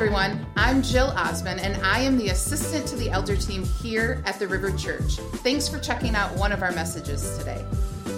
[0.00, 0.40] everyone.
[0.56, 4.48] I'm Jill Osmond, and I am the assistant to the elder team here at the
[4.48, 5.16] River Church.
[5.42, 7.62] Thanks for checking out one of our messages today.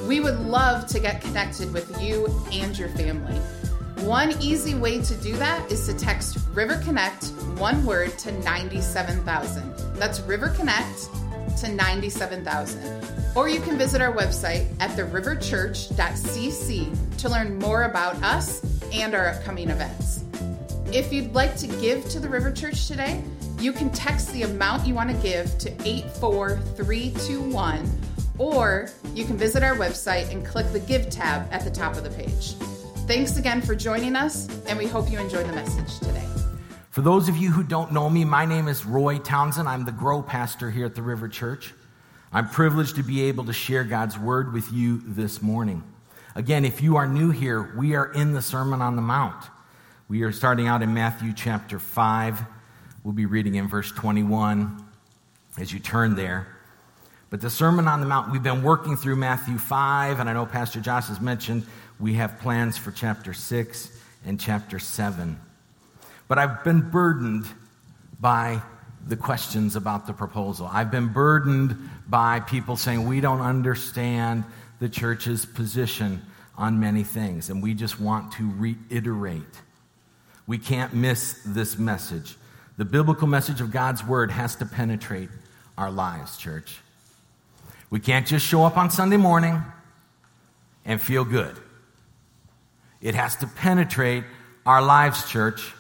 [0.06, 3.34] We would love to get connected with you and your family.
[4.06, 7.24] One easy way to do that is to text River Connect,
[7.58, 9.74] one word, to 97,000.
[9.96, 11.08] That's River Connect
[11.62, 13.08] to 97,000.
[13.34, 18.62] Or you can visit our website at theriverchurch.cc to learn more about us
[18.92, 20.21] and our upcoming events.
[20.92, 23.24] If you'd like to give to the River Church today,
[23.58, 27.90] you can text the amount you want to give to 84321,
[28.36, 32.04] or you can visit our website and click the Give tab at the top of
[32.04, 32.56] the page.
[33.06, 36.28] Thanks again for joining us, and we hope you enjoy the message today.
[36.90, 39.70] For those of you who don't know me, my name is Roy Townsend.
[39.70, 41.72] I'm the Grow Pastor here at the River Church.
[42.34, 45.84] I'm privileged to be able to share God's Word with you this morning.
[46.34, 49.42] Again, if you are new here, we are in the Sermon on the Mount.
[50.12, 52.42] We are starting out in Matthew chapter 5.
[53.02, 54.84] We'll be reading in verse 21
[55.58, 56.46] as you turn there.
[57.30, 60.44] But the Sermon on the Mount, we've been working through Matthew 5, and I know
[60.44, 61.64] Pastor Josh has mentioned
[61.98, 63.90] we have plans for chapter 6
[64.26, 65.40] and chapter 7.
[66.28, 67.46] But I've been burdened
[68.20, 68.60] by
[69.06, 70.68] the questions about the proposal.
[70.70, 74.44] I've been burdened by people saying we don't understand
[74.78, 76.20] the church's position
[76.58, 79.62] on many things, and we just want to reiterate
[80.46, 82.36] we can't miss this message.
[82.76, 85.28] The biblical message of God's word has to penetrate
[85.76, 86.78] our lives, church.
[87.90, 89.62] We can't just show up on Sunday morning
[90.84, 91.56] and feel good.
[93.00, 94.24] It has to penetrate
[94.64, 95.72] our lives, church.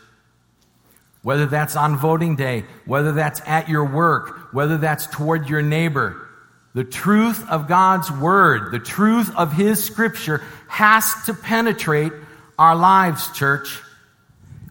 [1.22, 6.28] Whether that's on voting day, whether that's at your work, whether that's toward your neighbor,
[6.74, 12.12] the truth of God's word, the truth of His scripture has to penetrate
[12.58, 13.80] our lives, church.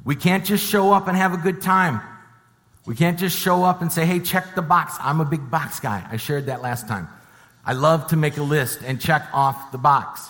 [0.03, 2.01] We can't just show up and have a good time.
[2.85, 4.95] We can't just show up and say, hey, check the box.
[4.99, 6.05] I'm a big box guy.
[6.09, 7.07] I shared that last time.
[7.63, 10.27] I love to make a list and check off the box.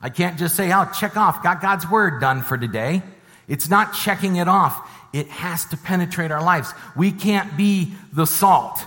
[0.00, 3.02] I can't just say, oh, check off, got God's word done for today.
[3.48, 4.88] It's not checking it off.
[5.12, 6.72] It has to penetrate our lives.
[6.96, 8.78] We can't be the salt.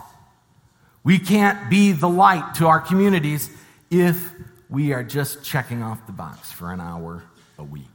[1.03, 3.49] We can't be the light to our communities
[3.89, 4.31] if
[4.69, 7.23] we are just checking off the box for an hour
[7.57, 7.90] a week.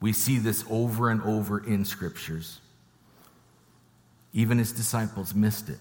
[0.00, 2.60] We see this over and over in scriptures.
[4.32, 5.78] Even his disciples missed it.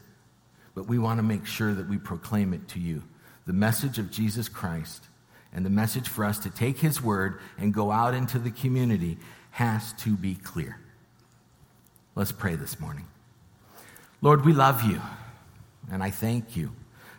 [0.74, 3.04] But we want to make sure that we proclaim it to you.
[3.46, 5.06] The message of Jesus Christ
[5.54, 9.18] and the message for us to take his word and go out into the community
[9.52, 10.80] has to be clear.
[12.16, 13.06] Let's pray this morning.
[14.22, 15.02] Lord, we love you,
[15.92, 16.72] and I thank you.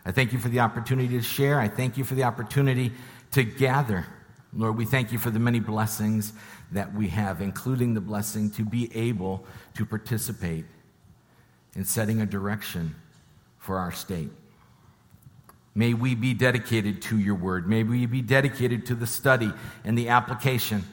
[0.04, 1.60] I thank you for the opportunity to share.
[1.60, 2.92] I thank you for the opportunity
[3.32, 4.06] to gather.
[4.52, 6.32] Lord, we thank you for the many blessings
[6.72, 10.64] that we have, including the blessing to be able to participate
[11.74, 12.94] in setting a direction
[13.58, 14.30] for our state.
[15.74, 17.68] May we be dedicated to your word.
[17.68, 19.52] May we be dedicated to the study
[19.84, 20.84] and the application.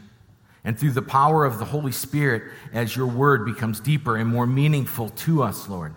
[0.63, 2.44] And through the power of the Holy Spirit,
[2.74, 5.96] as your word becomes deeper and more meaningful to us, Lord,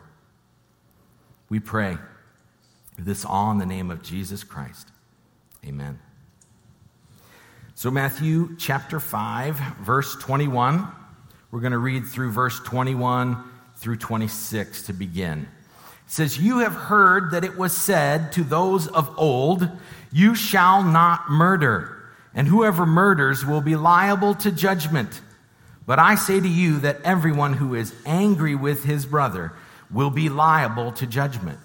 [1.49, 1.99] we pray
[2.99, 4.89] this all in the name of Jesus Christ.
[5.65, 5.99] Amen.
[7.78, 10.89] So, Matthew chapter 5, verse 21.
[11.53, 13.41] We're going to read through verse 21
[13.77, 15.43] through 26 to begin.
[16.05, 19.71] It says, You have heard that it was said to those of old,
[20.11, 22.03] You shall not murder,
[22.34, 25.21] and whoever murders will be liable to judgment.
[25.87, 29.53] But I say to you that everyone who is angry with his brother
[29.89, 31.60] will be liable to judgment.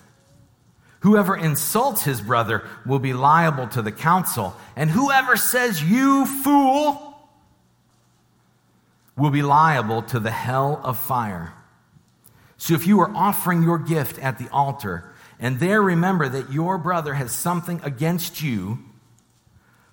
[1.03, 7.17] Whoever insults his brother will be liable to the council, and whoever says, You fool,
[9.17, 11.53] will be liable to the hell of fire.
[12.55, 16.77] So if you are offering your gift at the altar, and there remember that your
[16.77, 18.79] brother has something against you,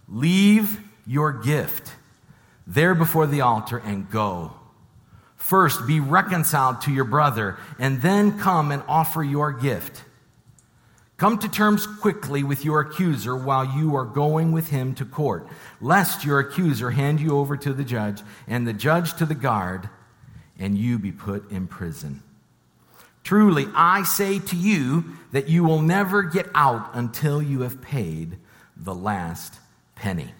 [0.09, 0.79] leave
[1.09, 1.93] your gift
[2.69, 4.53] there before the altar and go.
[5.35, 10.05] First, be reconciled to your brother, and then come and offer your gift.
[11.21, 15.47] Come to terms quickly with your accuser while you are going with him to court,
[15.79, 19.91] lest your accuser hand you over to the judge, and the judge to the guard,
[20.59, 22.23] and you be put in prison.
[23.23, 28.39] Truly, I say to you that you will never get out until you have paid
[28.75, 29.61] the last
[29.97, 30.31] penny.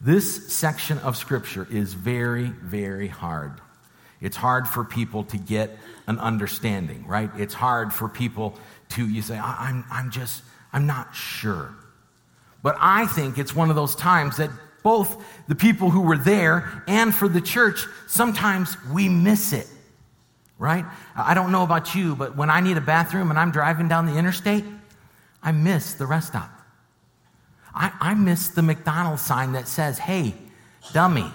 [0.00, 3.60] This section of Scripture is very, very hard.
[4.20, 5.76] It's hard for people to get
[6.06, 7.30] an understanding, right?
[7.36, 8.58] It's hard for people
[8.90, 10.42] to, you say, I'm, I'm just,
[10.72, 11.74] I'm not sure.
[12.62, 14.50] But I think it's one of those times that
[14.82, 19.66] both the people who were there and for the church, sometimes we miss it,
[20.58, 20.84] right?
[21.16, 24.06] I don't know about you, but when I need a bathroom and I'm driving down
[24.06, 24.64] the interstate,
[25.42, 26.50] I miss the rest stop.
[27.74, 30.34] I, I miss the McDonald's sign that says, hey,
[30.92, 31.30] dummy,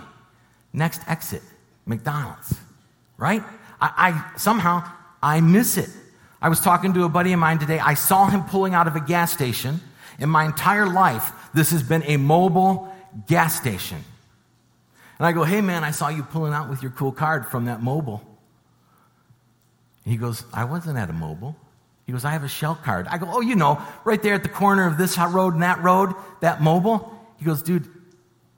[0.73, 1.41] next exit,
[1.85, 2.55] McDonald's,
[3.17, 3.43] right?
[3.81, 3.91] I,
[4.33, 4.89] I somehow,
[5.21, 5.89] I miss it.
[6.41, 7.79] I was talking to a buddy of mine today.
[7.79, 9.79] I saw him pulling out of a gas station.
[10.19, 12.89] In my entire life, this has been a Mobil
[13.27, 14.03] gas station.
[15.17, 17.65] And I go, hey man, I saw you pulling out with your cool card from
[17.65, 18.21] that Mobil.
[20.03, 21.55] he goes, I wasn't at a Mobil.
[22.05, 23.07] He goes, I have a shell card.
[23.07, 25.81] I go, oh, you know, right there at the corner of this road and that
[25.81, 27.09] road, that Mobil.
[27.37, 27.87] He goes, dude,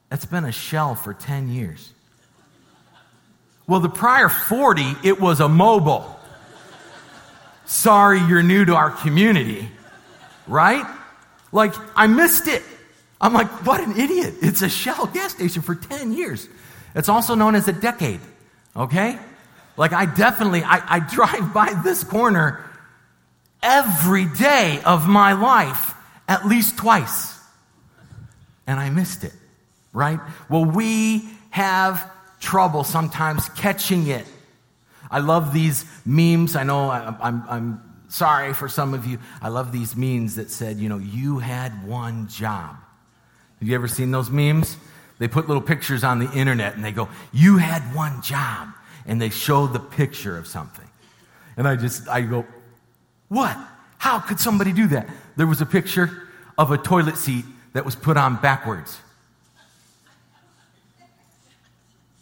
[0.10, 1.94] that's been a shell for 10 years.
[3.68, 6.06] Well, the prior 40, it was a Mobil.
[7.66, 9.68] Sorry, you're new to our community,
[10.48, 10.86] right?
[11.52, 12.62] Like, I missed it.
[13.20, 14.36] I'm like, what an idiot.
[14.42, 16.48] It's a Shell gas station for 10 years.
[16.94, 18.20] It's also known as a decade,
[18.76, 19.18] okay?
[19.78, 22.64] Like, I definitely, I, I drive by this corner
[23.64, 25.94] every day of my life
[26.28, 27.38] at least twice.
[28.68, 29.34] And I missed it,
[29.92, 30.20] right?
[30.50, 32.12] Well, we have
[32.46, 34.26] trouble sometimes catching it.
[35.10, 36.56] I love these memes.
[36.56, 39.18] I know I, I'm, I'm sorry for some of you.
[39.42, 42.78] I love these memes that said, you know, you had one job.
[43.60, 44.78] Have you ever seen those memes?
[45.18, 48.70] They put little pictures on the internet and they go, you had one job.
[49.08, 50.88] And they show the picture of something.
[51.58, 52.46] And I just, I go,
[53.28, 53.58] what?
[53.98, 55.08] How could somebody do that?
[55.36, 56.28] There was a picture
[56.58, 59.00] of a toilet seat that was put on backwards.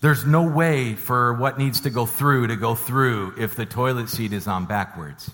[0.03, 4.09] There's no way for what needs to go through to go through if the toilet
[4.09, 5.31] seat is on backwards.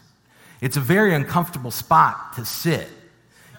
[0.62, 2.88] It's a very uncomfortable spot to sit.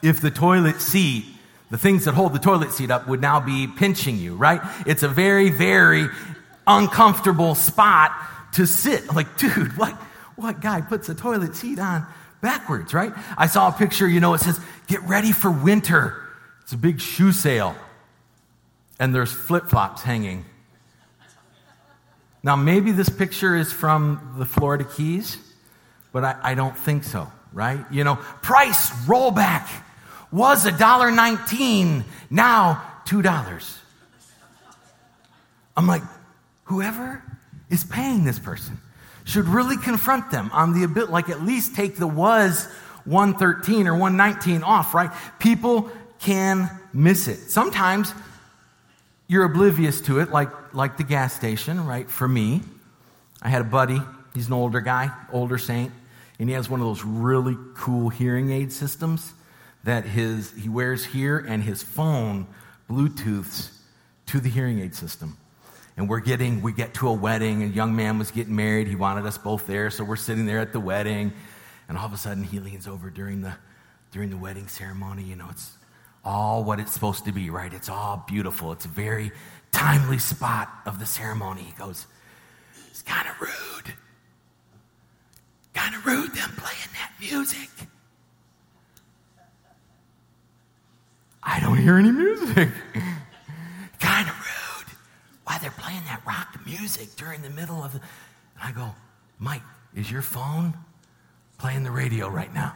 [0.04, 1.24] If the toilet seat,
[1.68, 4.60] the things that hold the toilet seat up would now be pinching you, right?
[4.86, 6.06] It's a very, very
[6.64, 8.12] uncomfortable spot
[8.52, 9.02] to sit.
[9.08, 9.94] I'm like, dude, what,
[10.36, 12.06] what guy puts a toilet seat on
[12.40, 13.12] backwards, right?
[13.36, 16.22] I saw a picture, you know, it says, get ready for winter.
[16.62, 17.74] It's a big shoe sale.
[19.00, 20.44] And there's flip flops hanging
[22.42, 25.36] now, maybe this picture is from the Florida Keys,
[26.12, 27.84] but I, I don't think so, right?
[27.90, 29.68] You know, price rollback
[30.32, 33.76] was $1.19, now $2.
[35.76, 36.02] I'm like,
[36.64, 37.22] whoever
[37.68, 38.78] is paying this person
[39.24, 42.66] should really confront them on the bit like at least take the was
[43.04, 45.10] 113 or 119 off, right?
[45.38, 45.90] People
[46.20, 47.36] can miss it.
[47.50, 48.14] Sometimes
[49.30, 52.10] you're oblivious to it, like, like the gas station, right?
[52.10, 52.62] For me,
[53.40, 54.02] I had a buddy,
[54.34, 55.92] he's an older guy, older saint,
[56.40, 59.32] and he has one of those really cool hearing aid systems
[59.84, 62.48] that his, he wears here, and his phone
[62.90, 63.70] Bluetooths
[64.26, 65.36] to the hearing aid system.
[65.96, 68.88] And we're getting, we get to a wedding, a young man was getting married.
[68.88, 71.32] He wanted us both there, so we're sitting there at the wedding,
[71.88, 73.54] and all of a sudden he leans over during the,
[74.10, 75.22] during the wedding ceremony.
[75.22, 75.70] You know, it's
[76.24, 77.72] all what it's supposed to be, right?
[77.72, 78.72] It's all beautiful.
[78.72, 79.32] It's a very
[79.72, 81.62] timely spot of the ceremony.
[81.62, 82.06] He goes,
[82.90, 83.94] It's kind of rude.
[85.74, 87.68] Kind of rude them playing that music.
[91.42, 92.68] I don't hear any music.
[94.00, 94.96] kind of rude.
[95.44, 98.00] Why they're playing that rock music during the middle of the.
[98.00, 98.94] And I go,
[99.38, 99.62] Mike,
[99.94, 100.74] is your phone
[101.58, 102.74] playing the radio right now?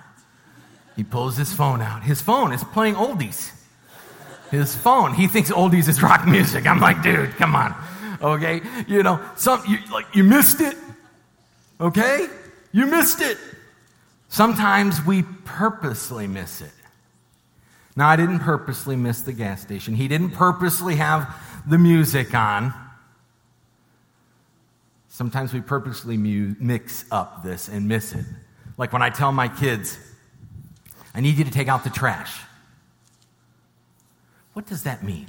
[0.96, 2.02] He pulls his phone out.
[2.02, 3.50] His phone is playing oldies.
[4.50, 5.14] His phone.
[5.14, 6.66] He thinks oldies is rock music.
[6.66, 7.74] I'm like, dude, come on.
[8.22, 8.60] Okay?
[8.86, 10.76] You know, some you like you missed it.
[11.80, 12.28] Okay?
[12.72, 13.38] You missed it.
[14.28, 16.72] Sometimes we purposely miss it.
[17.96, 19.94] Now, I didn't purposely miss the gas station.
[19.94, 21.32] He didn't purposely have
[21.66, 22.74] the music on.
[25.08, 28.24] Sometimes we purposely mu- mix up this and miss it.
[28.76, 29.96] Like when I tell my kids,
[31.14, 32.40] I need you to take out the trash.
[34.52, 35.28] What does that mean?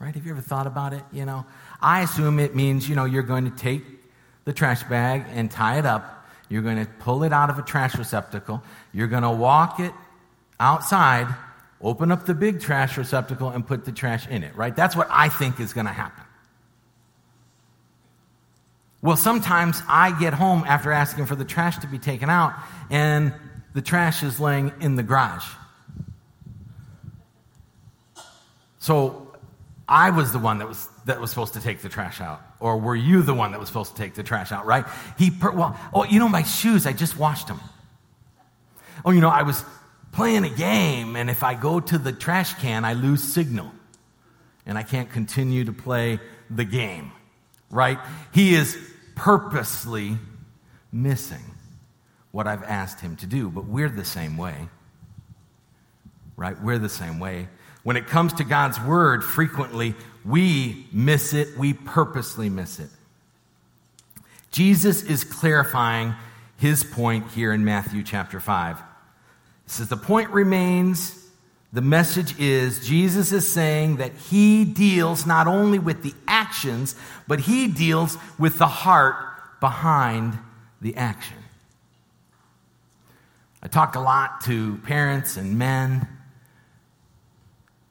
[0.00, 0.14] Right?
[0.14, 1.02] Have you ever thought about it?
[1.12, 1.44] You know,
[1.80, 3.82] I assume it means, you know, you're going to take
[4.44, 6.26] the trash bag and tie it up.
[6.48, 8.62] You're going to pull it out of a trash receptacle.
[8.92, 9.92] You're going to walk it
[10.58, 11.32] outside,
[11.80, 14.74] open up the big trash receptacle, and put the trash in it, right?
[14.74, 16.24] That's what I think is going to happen.
[19.02, 22.54] Well, sometimes I get home after asking for the trash to be taken out,
[22.90, 23.32] and
[23.74, 25.46] the trash is laying in the garage.
[28.78, 29.36] So
[29.88, 32.40] I was the one that was, that was supposed to take the trash out.
[32.60, 34.84] Or were you the one that was supposed to take the trash out, right?
[35.18, 37.60] He, per- well, oh, you know, my shoes, I just washed them.
[39.04, 39.64] Oh, you know, I was
[40.12, 43.70] playing a game, and if I go to the trash can, I lose signal.
[44.68, 46.20] and I can't continue to play
[46.50, 47.10] the game,
[47.70, 47.98] right?
[48.32, 48.78] He is
[49.16, 50.18] purposely
[50.92, 51.42] missing
[52.38, 54.68] what I've asked him to do, but we're the same way,
[56.36, 56.56] right?
[56.62, 57.48] We're the same way.
[57.82, 62.90] When it comes to God's word, frequently we miss it, we purposely miss it.
[64.52, 66.14] Jesus is clarifying
[66.58, 68.78] his point here in Matthew chapter 5.
[68.78, 68.82] He
[69.66, 71.28] says, The point remains,
[71.72, 76.94] the message is, Jesus is saying that he deals not only with the actions,
[77.26, 79.16] but he deals with the heart
[79.58, 80.38] behind
[80.80, 81.37] the action.
[83.62, 86.06] I talk a lot to parents and men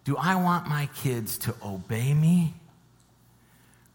[0.07, 2.53] do I want my kids to obey me?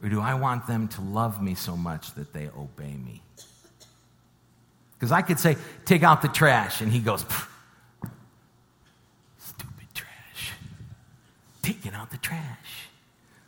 [0.02, 3.23] Or do I want them to love me so much that they obey me?
[4.93, 7.25] Because I could say, take out the trash, and he goes,
[9.38, 10.52] stupid trash.
[11.62, 12.91] Taking out the trash.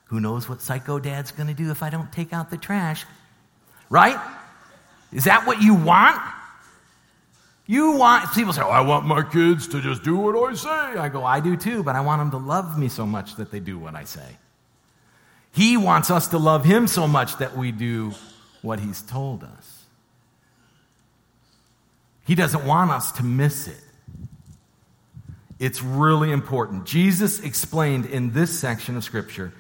[0.07, 3.05] Who knows what psycho dad's going to do if I don't take out the trash?
[3.91, 4.19] Right?
[5.13, 6.19] Is that what you want?
[7.67, 10.69] You want, people say, oh, I want my kids to just do what I say.
[10.69, 13.51] I go, I do too, but I want them to love me so much that
[13.51, 14.37] they do what I say.
[15.53, 18.13] He wants us to love him so much that we do
[18.61, 19.85] what he's told us.
[22.27, 23.81] He doesn't want us to miss it.
[25.59, 26.85] It's really important.
[26.85, 29.53] Jesus explained in this section of Scripture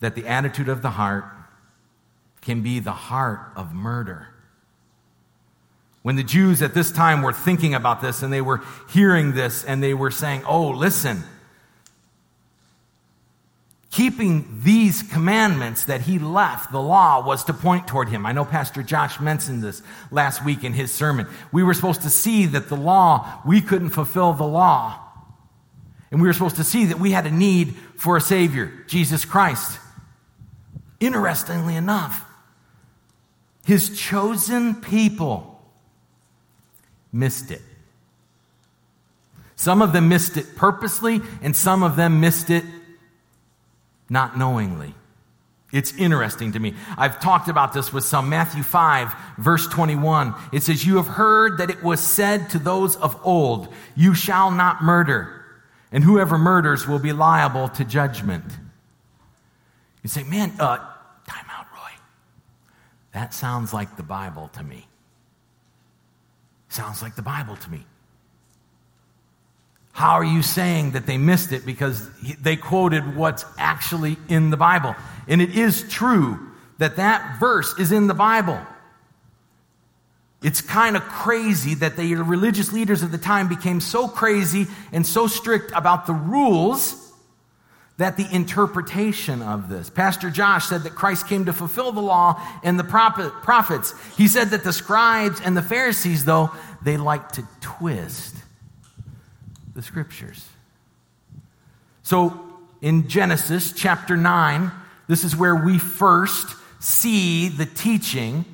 [0.00, 1.24] that the attitude of the heart
[2.40, 4.28] can be the heart of murder.
[6.04, 9.64] When the Jews at this time were thinking about this and they were hearing this
[9.64, 11.24] and they were saying, oh, listen,
[13.90, 18.26] keeping these commandments that he left, the law, was to point toward him.
[18.26, 19.80] I know Pastor Josh mentioned this
[20.10, 21.26] last week in his sermon.
[21.52, 25.00] We were supposed to see that the law, we couldn't fulfill the law.
[26.10, 29.24] And we were supposed to see that we had a need for a Savior, Jesus
[29.24, 29.78] Christ.
[31.00, 32.26] Interestingly enough,
[33.64, 35.53] his chosen people
[37.14, 37.62] missed it.
[39.56, 42.64] Some of them missed it purposely, and some of them missed it
[44.10, 44.94] not knowingly.
[45.72, 46.74] It's interesting to me.
[46.98, 48.28] I've talked about this with some.
[48.28, 50.34] Matthew 5, verse 21.
[50.52, 54.50] It says, You have heard that it was said to those of old, You shall
[54.50, 55.44] not murder,
[55.90, 58.44] and whoever murders will be liable to judgment.
[60.02, 60.76] You say, Man, uh,
[61.26, 61.90] time out, Roy.
[63.12, 64.86] That sounds like the Bible to me.
[66.74, 67.86] Sounds like the Bible to me.
[69.92, 71.64] How are you saying that they missed it?
[71.64, 74.96] Because they quoted what's actually in the Bible.
[75.28, 78.58] And it is true that that verse is in the Bible.
[80.42, 85.06] It's kind of crazy that the religious leaders of the time became so crazy and
[85.06, 87.03] so strict about the rules
[87.96, 89.88] that the interpretation of this.
[89.88, 93.94] Pastor Josh said that Christ came to fulfill the law and the prophets.
[94.16, 96.50] He said that the scribes and the Pharisees, though,
[96.82, 98.34] they like to twist
[99.74, 100.44] the scriptures.
[102.02, 102.40] So
[102.82, 104.72] in Genesis chapter 9,
[105.06, 106.48] this is where we first
[106.80, 108.44] see the teaching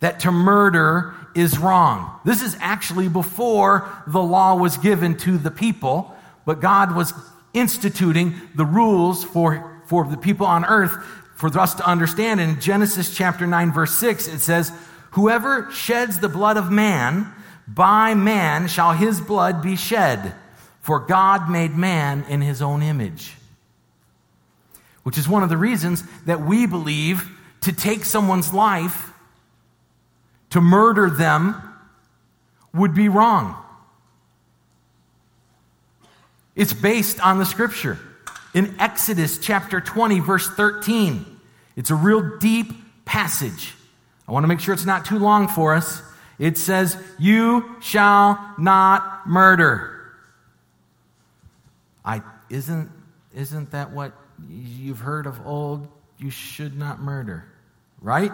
[0.00, 2.10] that to murder is wrong.
[2.24, 6.16] This is actually before the law was given to the people,
[6.46, 7.12] but God was
[7.58, 10.92] instituting the rules for, for the people on earth
[11.34, 12.40] for us to understand.
[12.40, 14.72] In Genesis chapter 9, verse 6, it says,
[15.12, 17.32] Whoever sheds the blood of man,
[17.66, 20.34] by man shall his blood be shed.
[20.80, 23.36] For God made man in his own image.
[25.02, 27.28] Which is one of the reasons that we believe
[27.62, 29.12] to take someone's life,
[30.50, 31.62] to murder them,
[32.72, 33.56] would be wrong.
[36.58, 38.00] It's based on the scripture.
[38.52, 41.24] In Exodus chapter 20, verse 13,
[41.76, 42.72] it's a real deep
[43.04, 43.74] passage.
[44.26, 46.02] I want to make sure it's not too long for us.
[46.36, 50.12] It says, You shall not murder.
[52.04, 52.90] I, isn't,
[53.36, 54.12] isn't that what
[54.48, 55.86] you've heard of old?
[56.18, 57.46] You should not murder,
[58.00, 58.32] right?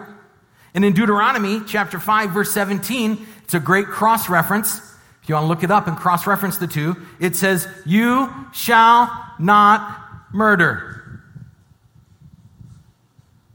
[0.73, 4.94] And in Deuteronomy chapter 5, verse 17, it's a great cross reference.
[5.25, 8.31] If you want to look it up and cross reference the two, it says, You
[8.53, 9.99] shall not
[10.31, 11.19] murder.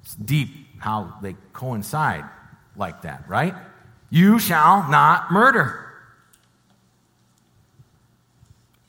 [0.02, 0.48] It's deep
[0.78, 2.24] how they coincide
[2.74, 3.54] like that, right?
[4.10, 5.86] You shall not murder.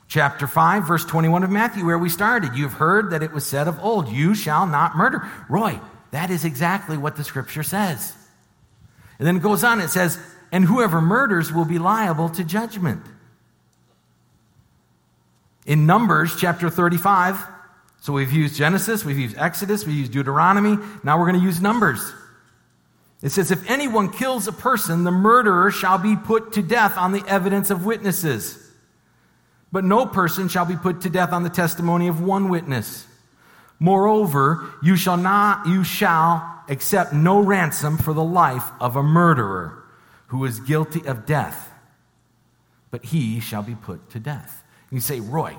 [0.08, 2.56] Chapter 5, verse 21 of Matthew, where we started.
[2.56, 5.24] You've heard that it was said of old, You shall not murder.
[5.48, 5.78] Roy,
[6.10, 8.12] that is exactly what the scripture says.
[9.20, 10.18] And then it goes on, it says,
[10.52, 13.02] and whoever murders will be liable to judgment.
[15.64, 17.42] In Numbers chapter 35,
[18.00, 20.76] So we've used Genesis, we've used Exodus, we've used Deuteronomy.
[21.02, 22.12] Now we're going to use Numbers.
[23.22, 27.12] It says, If anyone kills a person, the murderer shall be put to death on
[27.12, 28.58] the evidence of witnesses.
[29.70, 33.06] But no person shall be put to death on the testimony of one witness.
[33.78, 39.81] Moreover, you shall not, you shall accept no ransom for the life of a murderer
[40.32, 41.70] who is guilty of death,
[42.90, 44.64] but he shall be put to death.
[44.90, 45.58] You say, Roy,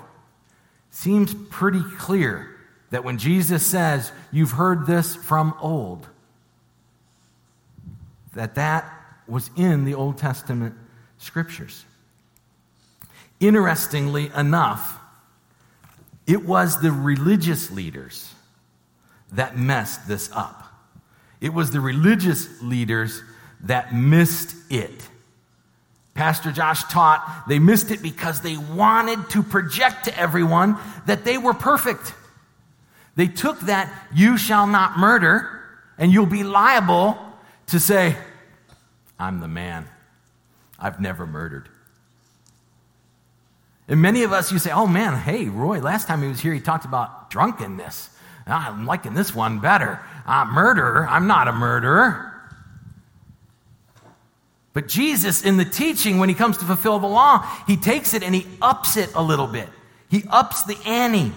[0.90, 2.50] seems pretty clear
[2.90, 6.08] that when Jesus says, You've heard this from old,
[8.34, 8.92] that that
[9.28, 10.74] was in the Old Testament
[11.20, 11.86] scriptures.
[13.40, 14.98] Interestingly enough,
[16.26, 18.34] it was the religious leaders
[19.34, 20.64] that messed this up.
[21.40, 23.22] It was the religious leaders
[23.64, 25.10] that missed it.
[26.14, 30.78] Pastor Josh taught they missed it because they wanted to project to everyone
[31.08, 32.14] that they were perfect.
[33.16, 35.62] They took that, you shall not murder,
[35.98, 37.18] and you'll be liable
[37.68, 38.16] to say,
[39.20, 39.88] I'm the man.
[40.80, 41.70] I've never murdered.
[43.88, 46.54] And many of us, you say, oh man, hey, Roy, last time he was here,
[46.54, 48.10] he talked about drunkenness.
[48.46, 50.00] I'm liking this one better.
[50.26, 52.33] Uh, murderer, I'm not a murderer.
[54.74, 58.24] But Jesus, in the teaching, when he comes to fulfill the law, he takes it
[58.24, 59.70] and he ups it a little bit.
[60.10, 61.32] He ups the ante.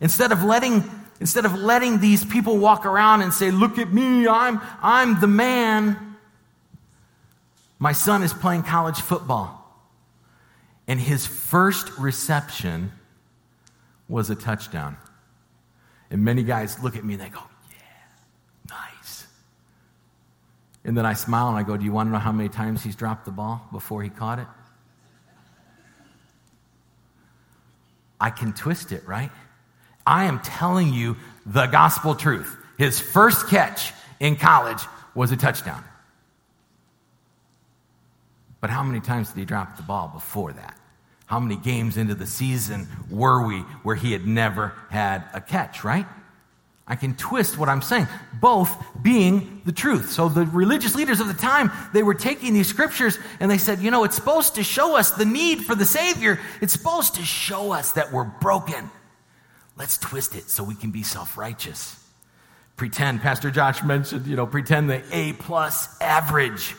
[0.00, 0.84] Instead of letting,
[1.20, 5.26] instead of letting these people walk around and say, look at me, I'm, I'm the
[5.26, 6.16] man.
[7.78, 9.54] My son is playing college football.
[10.86, 12.92] And his first reception
[14.08, 14.96] was a touchdown.
[16.10, 19.26] And many guys look at me and they go, Yeah, nice.
[20.88, 22.82] And then I smile and I go, Do you want to know how many times
[22.82, 24.46] he's dropped the ball before he caught it?
[28.18, 29.30] I can twist it, right?
[30.06, 32.56] I am telling you the gospel truth.
[32.78, 34.80] His first catch in college
[35.14, 35.84] was a touchdown.
[38.62, 40.74] But how many times did he drop the ball before that?
[41.26, 45.84] How many games into the season were we where he had never had a catch,
[45.84, 46.06] right?
[46.88, 48.08] I can twist what I'm saying,
[48.40, 50.10] both being the truth.
[50.10, 53.80] So the religious leaders of the time, they were taking these scriptures and they said,
[53.80, 56.40] you know, it's supposed to show us the need for the Savior.
[56.62, 58.90] It's supposed to show us that we're broken.
[59.76, 61.94] Let's twist it so we can be self righteous.
[62.78, 66.74] Pretend, Pastor Josh mentioned, you know, pretend the A plus average.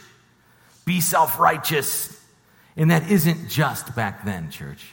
[0.86, 2.20] Be self righteous.
[2.76, 4.84] And that isn't just back then, church.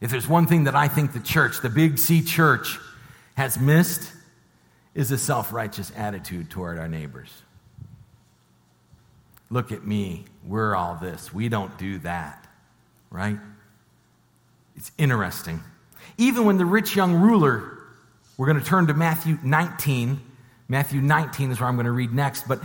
[0.00, 2.78] If there's one thing that I think the church, the Big C church,
[3.34, 4.10] has missed,
[4.94, 7.30] is a self righteous attitude toward our neighbors.
[9.50, 10.24] Look at me.
[10.46, 11.32] We're all this.
[11.32, 12.46] We don't do that,
[13.10, 13.38] right?
[14.76, 15.62] It's interesting.
[16.18, 17.78] Even when the rich young ruler,
[18.36, 20.20] we're going to turn to Matthew 19.
[20.68, 22.48] Matthew 19 is where I'm going to read next.
[22.48, 22.60] But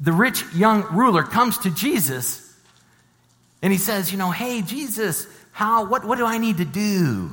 [0.00, 2.52] the rich young ruler comes to Jesus
[3.62, 7.32] and he says, You know, hey, Jesus, how, what, what do I need to do?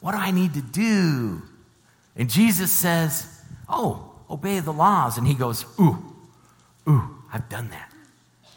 [0.00, 1.42] What do I need to do?
[2.18, 3.26] And Jesus says,
[3.68, 5.16] Oh, obey the laws.
[5.16, 5.98] And he goes, Ooh,
[6.88, 7.90] ooh, I've done that.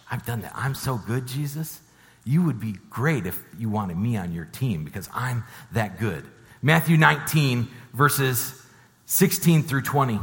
[0.09, 0.51] I've done that.
[0.55, 1.79] I'm so good, Jesus.
[2.25, 6.25] You would be great if you wanted me on your team because I'm that good.
[6.61, 8.61] Matthew 19, verses
[9.05, 10.19] 16 through 20.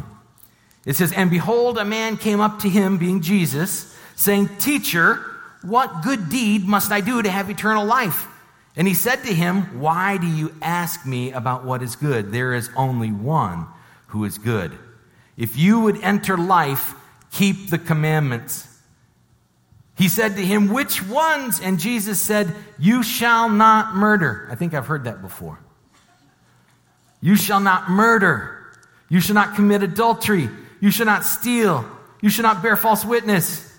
[0.84, 5.24] It says, And behold, a man came up to him, being Jesus, saying, Teacher,
[5.62, 8.26] what good deed must I do to have eternal life?
[8.78, 12.30] And he said to him, Why do you ask me about what is good?
[12.30, 13.66] There is only one
[14.06, 14.72] who is good.
[15.36, 16.94] If you would enter life,
[17.32, 18.66] keep the commandments.
[19.96, 21.60] He said to him, Which ones?
[21.60, 24.46] And Jesus said, You shall not murder.
[24.48, 25.58] I think I've heard that before.
[27.20, 28.64] You shall not murder.
[29.08, 30.48] You shall not commit adultery.
[30.78, 31.84] You shall not steal.
[32.20, 33.76] You shall not bear false witness.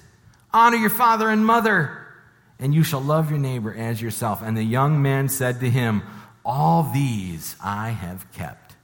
[0.54, 1.99] Honor your father and mother,
[2.60, 4.42] and you shall love your neighbor as yourself.
[4.44, 6.04] And the young man said to him,
[6.44, 8.76] All these I have kept.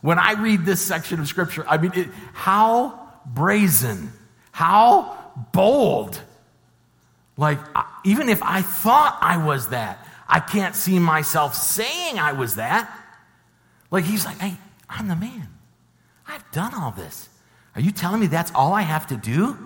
[0.00, 4.12] When I read this section of scripture, I mean, it, how brazen,
[4.52, 5.16] how
[5.52, 6.20] bold.
[7.36, 7.58] Like,
[8.04, 12.94] even if I thought I was that, I can't see myself saying I was that.
[13.90, 14.56] Like, he's like, hey,
[14.88, 15.48] I'm the man.
[16.26, 17.28] I've done all this.
[17.74, 19.56] Are you telling me that's all I have to do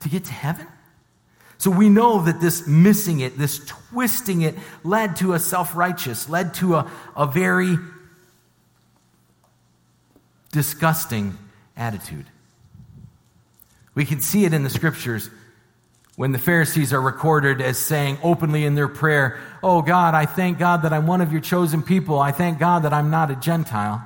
[0.00, 0.66] to get to heaven?
[1.60, 6.26] So we know that this missing it, this twisting it, led to a self righteous,
[6.26, 7.76] led to a, a very
[10.52, 11.36] disgusting
[11.76, 12.24] attitude.
[13.94, 15.28] We can see it in the scriptures
[16.16, 20.58] when the Pharisees are recorded as saying openly in their prayer, Oh God, I thank
[20.58, 22.18] God that I'm one of your chosen people.
[22.18, 24.02] I thank God that I'm not a Gentile.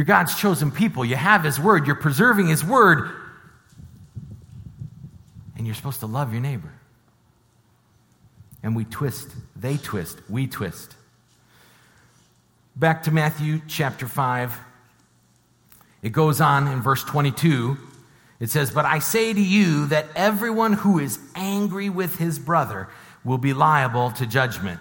[0.00, 1.04] You're God's chosen people.
[1.04, 1.86] You have His word.
[1.86, 3.10] You're preserving His word.
[5.58, 6.72] And you're supposed to love your neighbor.
[8.62, 9.28] And we twist.
[9.54, 10.18] They twist.
[10.26, 10.94] We twist.
[12.74, 14.58] Back to Matthew chapter 5.
[16.02, 17.76] It goes on in verse 22.
[18.40, 22.88] It says, But I say to you that everyone who is angry with his brother
[23.22, 24.80] will be liable to judgment.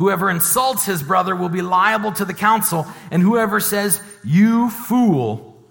[0.00, 5.62] Whoever insults his brother will be liable to the council, and whoever says, You fool,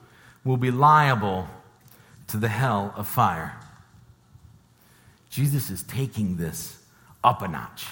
[0.43, 1.47] will be liable
[2.27, 3.57] to the hell of fire.
[5.31, 6.77] Jesus is taking this
[7.23, 7.87] up a notch.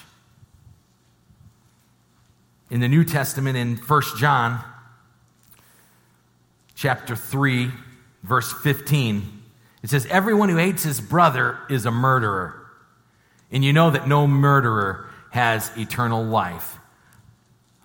[2.70, 4.62] In the New Testament, in 1 John
[6.76, 7.68] chapter 3,
[8.22, 9.42] verse 15,
[9.82, 12.64] it says, Everyone who hates his brother is a murderer.
[13.50, 16.78] And you know that no murderer has eternal life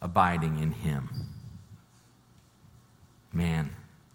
[0.02, 1.10] abiding in him.
[3.32, 3.72] Man,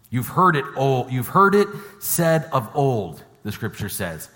[0.09, 1.67] you've heard it old, you've heard it
[1.99, 4.29] said of old, the scripture says.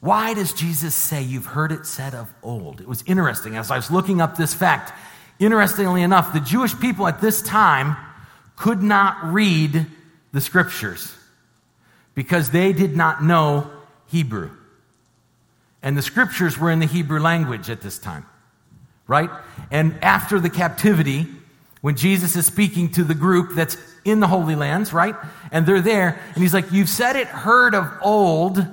[0.00, 2.80] Why does Jesus say you've heard it said of old?
[2.80, 4.92] It was interesting as I was looking up this fact.
[5.38, 7.96] Interestingly enough, the Jewish people at this time
[8.56, 9.86] could not read
[10.32, 11.14] the scriptures
[12.14, 13.70] because they did not know
[14.06, 14.50] Hebrew.
[15.82, 18.26] And the scriptures were in the Hebrew language at this time,
[19.06, 19.30] right?
[19.70, 21.26] And after the captivity,
[21.80, 25.14] when Jesus is speaking to the group that's in the Holy Lands, right?
[25.50, 28.64] And they're there, and he's like, You've said it heard of old.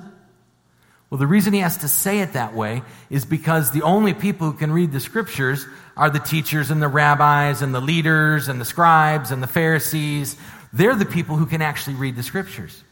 [1.10, 4.50] Well, the reason he has to say it that way is because the only people
[4.50, 5.64] who can read the scriptures
[5.96, 10.36] are the teachers and the rabbis and the leaders and the scribes and the Pharisees.
[10.74, 12.84] They're the people who can actually read the scriptures.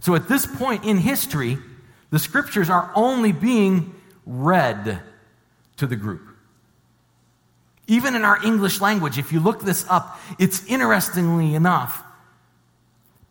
[0.00, 1.58] So at this point in history,
[2.10, 3.94] the scriptures are only being
[4.26, 5.00] read
[5.76, 6.22] to the group.
[7.86, 12.02] Even in our English language, if you look this up, it's interestingly enough,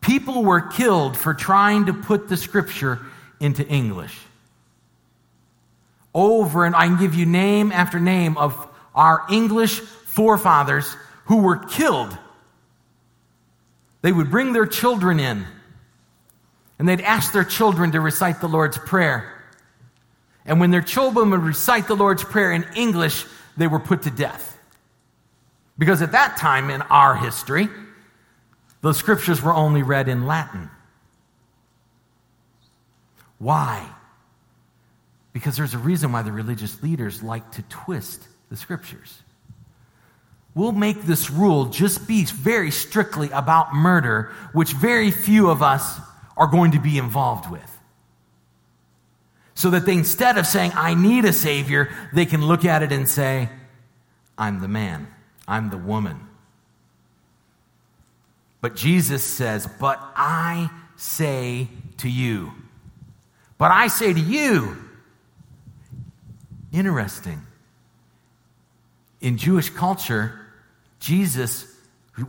[0.02, 3.00] people were killed for trying to put the scripture
[3.40, 4.18] into English.
[6.14, 11.58] Over, and I can give you name after name of our English forefathers who were
[11.58, 12.18] killed.
[14.02, 15.46] They would bring their children in
[16.80, 19.36] and they'd ask their children to recite the Lord's Prayer.
[20.46, 23.26] And when their children would recite the Lord's Prayer in English,
[23.58, 24.58] they were put to death.
[25.78, 27.68] Because at that time in our history,
[28.82, 30.70] the scriptures were only read in Latin.
[33.38, 33.88] Why?
[35.34, 39.22] Because there's a reason why the religious leaders like to twist the scriptures.
[40.56, 46.00] We'll make this rule just be very strictly about murder, which very few of us
[46.40, 47.78] are going to be involved with.
[49.54, 52.94] So that they, instead of saying, I need a Savior, they can look at it
[52.94, 53.50] and say,
[54.38, 55.08] I'm the man,
[55.46, 56.18] I'm the woman.
[58.62, 62.54] But Jesus says, But I say to you,
[63.58, 64.78] but I say to you,
[66.72, 67.46] interesting.
[69.20, 70.40] In Jewish culture,
[71.02, 71.66] Jesus,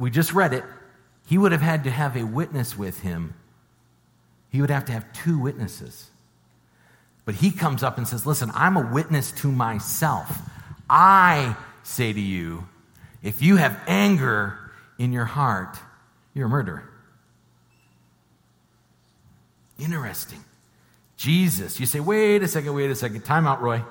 [0.01, 0.65] we just read it,
[1.27, 3.35] he would have had to have a witness with him
[4.51, 6.11] he would have to have two witnesses.
[7.25, 10.41] But he comes up and says, Listen, I'm a witness to myself.
[10.89, 12.67] I say to you,
[13.23, 14.59] if you have anger
[14.99, 15.79] in your heart,
[16.35, 16.89] you're a murderer.
[19.79, 20.43] Interesting.
[21.17, 23.83] Jesus, you say, wait a second, wait a second, time out, Roy.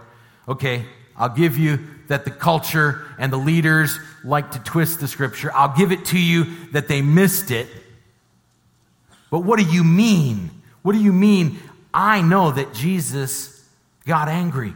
[0.47, 5.51] Okay, I'll give you that the culture and the leaders like to twist the scripture.
[5.53, 7.67] I'll give it to you that they missed it.
[9.29, 10.49] But what do you mean?
[10.81, 11.59] What do you mean?
[11.93, 13.67] I know that Jesus
[14.05, 14.73] got angry.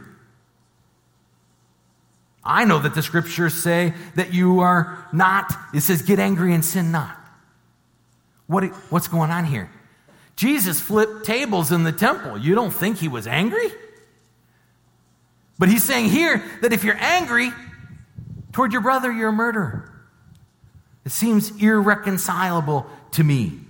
[2.44, 6.64] I know that the scriptures say that you are not, it says, get angry and
[6.64, 7.16] sin not.
[8.46, 9.70] What, what's going on here?
[10.36, 12.36] Jesus flipped tables in the temple.
[12.36, 13.68] You don't think he was angry?
[15.58, 17.50] But he's saying here that if you're angry
[18.52, 19.90] toward your brother, you're a murderer.
[21.04, 23.60] It seems irreconcilable to me.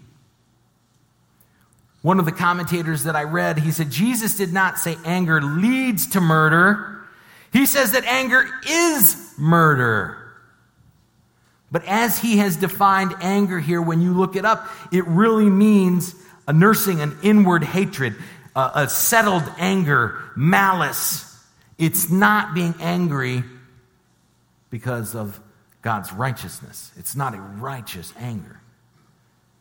[2.05, 6.09] One of the commentators that I read, he said, Jesus did not say anger leads
[6.09, 7.03] to murder.
[7.51, 10.19] He says that anger is murder.
[11.73, 16.15] But as he has defined anger here, when you look it up, it really means
[16.47, 18.17] a nursing an inward hatred,
[18.55, 21.43] a, a settled anger, malice.
[21.79, 23.45] It's not being angry
[24.69, 25.41] because of
[25.81, 26.93] God's righteousness.
[26.99, 28.61] It's not a righteous anger.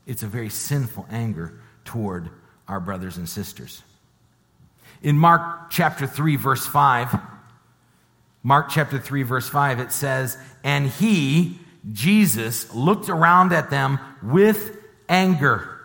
[0.06, 2.30] It's a very sinful anger toward
[2.68, 3.82] our brothers and sisters.
[5.02, 7.16] In Mark chapter 3, verse 5,
[8.44, 11.60] Mark chapter 3, verse 5, it says, And he,
[11.92, 15.80] Jesus, looked around at them with anger,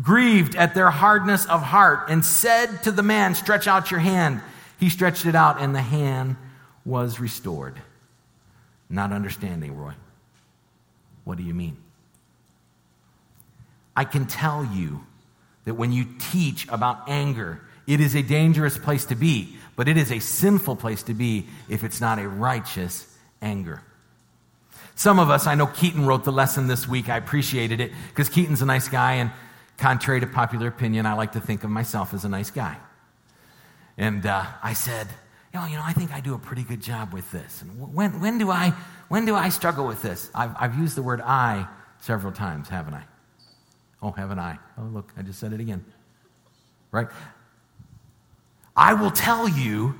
[0.00, 4.40] grieved at their hardness of heart, and said to the man, Stretch out your hand.
[4.78, 6.36] He stretched it out, and the hand
[6.84, 7.80] was restored.
[8.88, 9.92] Not understanding, Roy.
[11.24, 11.78] What do you mean?
[13.96, 15.04] I can tell you
[15.64, 19.96] that when you teach about anger, it is a dangerous place to be, but it
[19.96, 23.06] is a sinful place to be if it's not a righteous
[23.42, 23.82] anger.
[24.94, 27.08] Some of us, I know Keaton wrote the lesson this week.
[27.08, 29.30] I appreciated it because Keaton's a nice guy, and
[29.76, 32.76] contrary to popular opinion, I like to think of myself as a nice guy.
[33.96, 35.08] And uh, I said,
[35.52, 37.62] you know, you know, I think I do a pretty good job with this.
[37.62, 38.70] And when, when, do, I,
[39.08, 40.30] when do I struggle with this?
[40.34, 41.68] I've, I've used the word I
[42.00, 43.04] several times, haven't I?
[44.04, 44.58] Oh, haven't I?
[44.76, 45.82] Oh, look, I just said it again.
[46.92, 47.08] Right?
[48.76, 49.98] I will tell you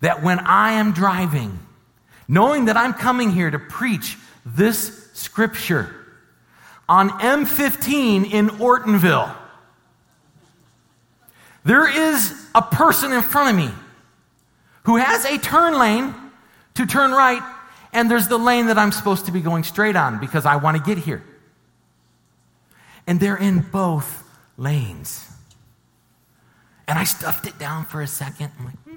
[0.00, 1.58] that when I am driving,
[2.28, 5.92] knowing that I'm coming here to preach this scripture
[6.88, 9.34] on M15 in Ortonville,
[11.64, 13.74] there is a person in front of me
[14.84, 16.14] who has a turn lane
[16.74, 17.42] to turn right,
[17.92, 20.76] and there's the lane that I'm supposed to be going straight on because I want
[20.76, 21.24] to get here.
[23.06, 24.24] And they're in both
[24.56, 25.28] lanes.
[26.86, 28.50] And I stuffed it down for a second.
[28.64, 28.96] Like, hmm.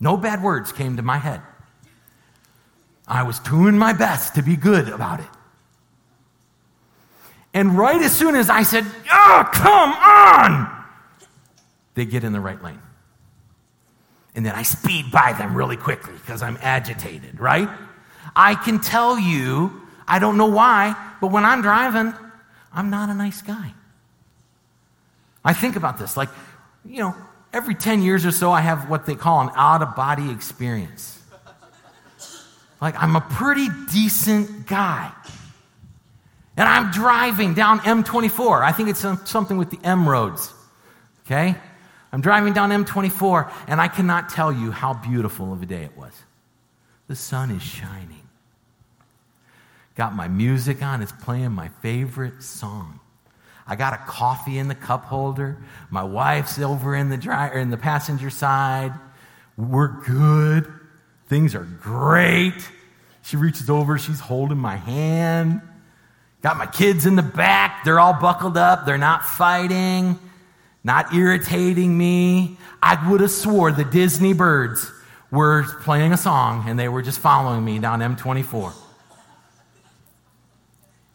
[0.00, 1.42] No bad words came to my head.
[3.06, 5.26] I was doing my best to be good about it.
[7.52, 10.84] And right as soon as I said, Oh, come on,
[11.94, 12.80] they get in the right lane.
[14.36, 17.68] And then I speed by them really quickly because I'm agitated, right?
[18.36, 22.14] I can tell you, I don't know why, but when I'm driving,
[22.72, 23.74] I'm not a nice guy.
[25.44, 26.28] I think about this like,
[26.84, 27.14] you know,
[27.52, 31.18] every 10 years or so, I have what they call an out of body experience.
[32.80, 35.12] Like, I'm a pretty decent guy.
[36.56, 38.62] And I'm driving down M24.
[38.62, 40.52] I think it's something with the M roads.
[41.26, 41.54] Okay?
[42.12, 45.96] I'm driving down M24, and I cannot tell you how beautiful of a day it
[45.96, 46.12] was.
[47.06, 48.19] The sun is shining.
[49.94, 53.00] Got my music on, it's playing my favorite song.
[53.66, 55.58] I got a coffee in the cup holder.
[55.90, 58.92] My wife's over in the dry, in the passenger side.
[59.56, 60.72] We're good.
[61.28, 62.68] Things are great.
[63.22, 65.60] She reaches over, she's holding my hand.
[66.42, 67.84] Got my kids in the back.
[67.84, 68.86] They're all buckled up.
[68.86, 70.18] They're not fighting,
[70.82, 72.56] not irritating me.
[72.82, 74.90] I would have swore the Disney birds
[75.30, 78.72] were playing a song and they were just following me down M24.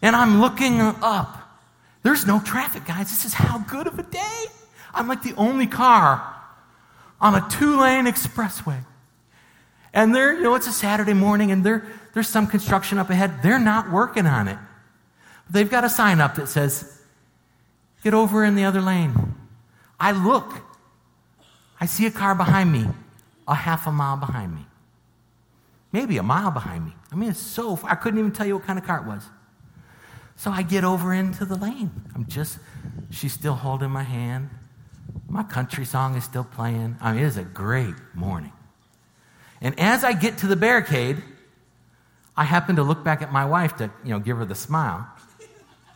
[0.06, 1.42] And I'm looking up
[2.04, 3.10] there's no traffic, guys.
[3.10, 4.44] This is how good of a day.
[4.94, 6.36] I'm like the only car
[7.20, 8.86] on a two lane expressway.
[9.92, 13.42] And there, you know, it's a Saturday morning and there, there's some construction up ahead.
[13.42, 14.60] They're not working on it.
[15.50, 17.02] They've got a sign up that says,
[18.04, 19.34] get over in the other lane.
[20.00, 20.54] I look.
[21.82, 22.86] I see a car behind me,
[23.48, 24.68] a half a mile behind me.
[25.92, 26.94] Maybe a mile behind me.
[27.12, 27.90] I mean, it's so far.
[27.90, 29.24] I couldn't even tell you what kind of car it was.
[30.36, 31.92] So I get over into the lane.
[32.14, 32.60] I'm just,
[33.10, 34.50] she's still holding my hand.
[35.28, 36.98] My country song is still playing.
[37.02, 38.52] I mean, it is a great morning.
[39.62, 41.22] And as I get to the barricade,
[42.38, 45.08] I happen to look back at my wife to, you know, give her the smile.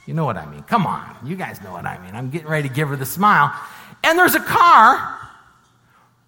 [0.05, 0.63] You know what I mean.
[0.63, 1.15] Come on.
[1.23, 2.15] You guys know what I mean.
[2.15, 3.53] I'm getting ready to give her the smile.
[4.03, 5.19] And there's a car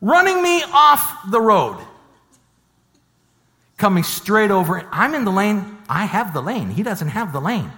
[0.02, 1.78] running me off the road.
[3.78, 4.88] Coming straight over.
[4.91, 5.78] I'm in the lane.
[5.89, 6.69] I have the lane.
[6.69, 7.71] He doesn't have the lane.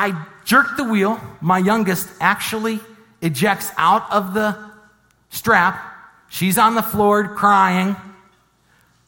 [0.00, 1.20] I jerk the wheel.
[1.42, 2.80] My youngest actually
[3.20, 4.56] ejects out of the
[5.28, 5.78] strap.
[6.30, 7.94] She's on the floor crying.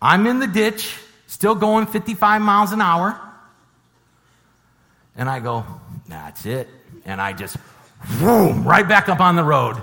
[0.02, 0.94] I'm in the ditch,
[1.28, 3.18] still going 55 miles an hour.
[5.16, 5.64] And I go,
[6.08, 6.68] that's it.
[7.06, 7.56] And I just,
[8.18, 9.80] boom, right back up on the road.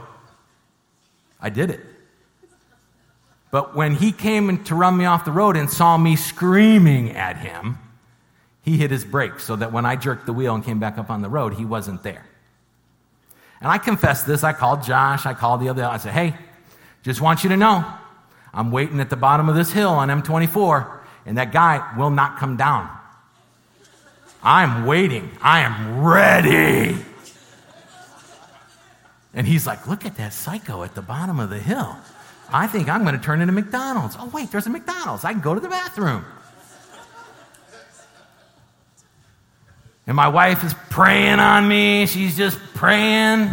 [1.41, 1.79] I did it.
[3.49, 7.37] But when he came to run me off the road and saw me screaming at
[7.37, 7.79] him,
[8.63, 11.09] he hit his brakes so that when I jerked the wheel and came back up
[11.09, 12.25] on the road, he wasn't there.
[13.61, 14.43] And I confessed this.
[14.43, 15.25] I called Josh.
[15.25, 15.83] I called the other.
[15.83, 16.35] I said, hey,
[17.03, 17.85] just want you to know,
[18.53, 22.37] I'm waiting at the bottom of this hill on M24, and that guy will not
[22.37, 22.89] come down.
[24.41, 25.29] I'm waiting.
[25.41, 27.03] I am ready.
[29.33, 31.97] And he's like, look at that psycho at the bottom of the hill.
[32.51, 34.15] I think I'm going to turn into McDonald's.
[34.19, 35.23] Oh, wait, there's a McDonald's.
[35.23, 36.25] I can go to the bathroom.
[40.09, 42.07] And my wife is praying on me.
[42.07, 43.47] She's just praying,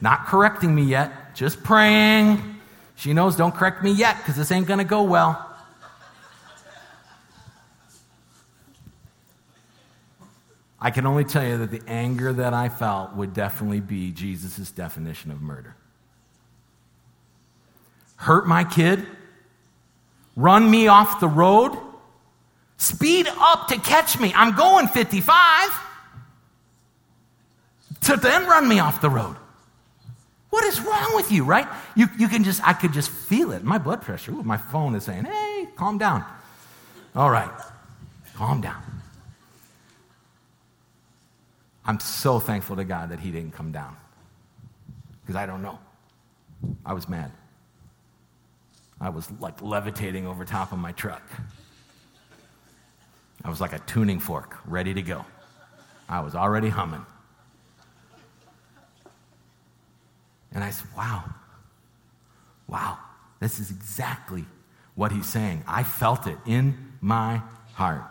[0.00, 2.60] not correcting me yet, just praying.
[2.94, 5.44] She knows, don't correct me yet because this ain't going to go well.
[10.80, 14.70] I can only tell you that the anger that I felt would definitely be Jesus'
[14.70, 15.74] definition of murder.
[18.14, 19.04] Hurt my kid,
[20.36, 21.76] run me off the road,
[22.82, 24.32] speed up to catch me.
[24.34, 25.70] I'm going 55.
[28.02, 29.36] To then run me off the road.
[30.50, 31.66] What is wrong with you, right?
[31.94, 33.62] You, you can just, I could just feel it.
[33.62, 36.24] My blood pressure, ooh, my phone is saying, hey, calm down.
[37.14, 37.50] All right,
[38.34, 38.82] calm down.
[41.84, 43.96] I'm so thankful to God that He didn't come down
[45.22, 45.78] because I don't know.
[46.84, 47.30] I was mad.
[49.00, 51.22] I was like levitating over top of my truck.
[53.44, 55.24] I was like a tuning fork, ready to go.
[56.08, 57.04] I was already humming.
[60.52, 61.24] And I said, wow,
[62.68, 62.98] wow,
[63.40, 64.44] this is exactly
[64.94, 65.64] what he's saying.
[65.66, 67.40] I felt it in my
[67.74, 68.04] heart.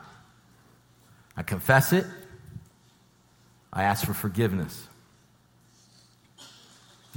[1.37, 2.05] I confess it,
[3.71, 4.87] I ask for forgiveness.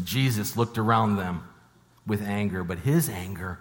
[0.02, 1.48] Jesus looked around them
[2.06, 3.58] with anger, but his anger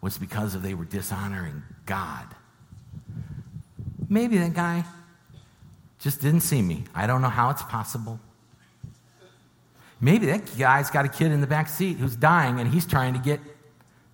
[0.00, 2.26] was because of they were dishonoring God.
[4.08, 4.84] Maybe that guy
[5.98, 6.84] just didn't see me.
[6.94, 8.20] I don't know how it's possible.
[10.00, 13.14] Maybe that guy's got a kid in the back seat who's dying and he's trying
[13.14, 13.40] to get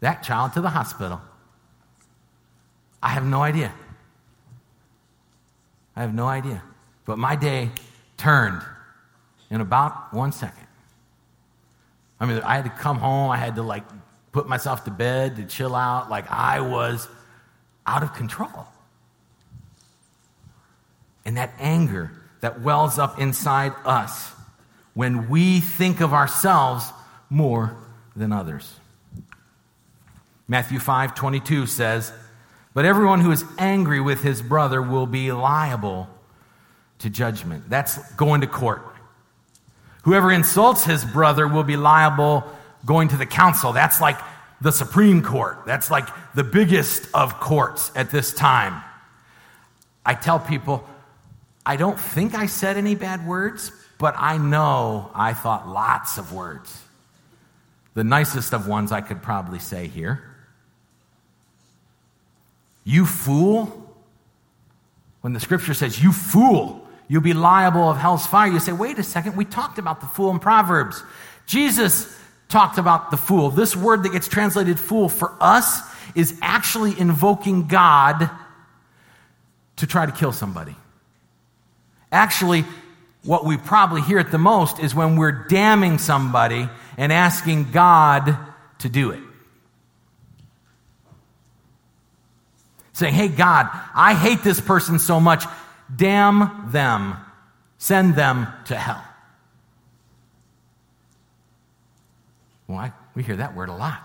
[0.00, 1.20] that child to the hospital.
[3.02, 3.72] I have no idea.
[5.96, 6.62] I have no idea.
[7.05, 7.70] But my day
[8.16, 8.62] turned
[9.50, 10.66] in about one second.
[12.20, 13.31] I mean, I had to come home.
[13.31, 13.85] I had to like
[14.31, 16.09] put myself to bed to chill out.
[16.09, 17.09] Like I was
[17.87, 18.66] out of control.
[21.24, 24.32] And that anger that wells up inside us
[24.94, 26.92] when we think of ourselves
[27.30, 27.76] more
[28.14, 28.74] than others.
[30.48, 32.12] Matthew 5 22 says,
[32.74, 36.08] But everyone who is angry with his brother will be liable
[36.98, 37.70] to judgment.
[37.70, 38.82] That's going to court.
[40.02, 42.44] Whoever insults his brother will be liable
[42.85, 43.72] going to the council.
[43.72, 44.18] That's like
[44.61, 45.58] the Supreme Court.
[45.64, 48.82] That's like the biggest of courts at this time.
[50.04, 50.87] I tell people,
[51.64, 56.33] I don't think I said any bad words, but I know I thought lots of
[56.33, 56.83] words.
[57.94, 60.22] The nicest of ones I could probably say here.
[62.85, 63.79] You fool.
[65.20, 68.51] When the scripture says, you fool, You'll be liable of hell's fire.
[68.51, 71.05] You say, wait a second, we talked about the fool in Proverbs.
[71.44, 73.51] Jesus talked about the fool.
[73.51, 75.81] This word that gets translated fool for us
[76.14, 78.31] is actually invoking God
[79.77, 80.75] to try to kill somebody.
[82.12, 82.64] Actually,
[83.25, 88.37] what we probably hear it the most is when we're damning somebody and asking God
[88.81, 89.20] to do it.
[92.92, 95.44] Saying, hey, God, I hate this person so much.
[95.94, 97.16] Damn them.
[97.79, 99.03] Send them to hell.
[102.68, 104.03] Well, we hear that word a lot.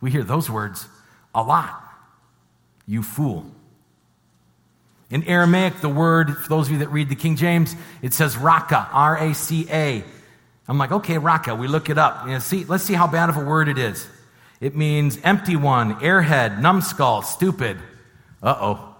[0.00, 0.86] We hear those words
[1.34, 1.82] a lot.
[2.86, 3.46] You fool.
[5.10, 8.36] In Aramaic, the word, for those of you that read the King James, it says
[8.36, 10.04] raka, R A C A.
[10.68, 11.54] I'm like, okay, raka.
[11.54, 12.26] We look it up.
[12.26, 14.08] You know, see, let's see how bad of a word it is.
[14.60, 17.78] It means empty one, airhead, numbskull, stupid.
[18.42, 18.96] Uh oh.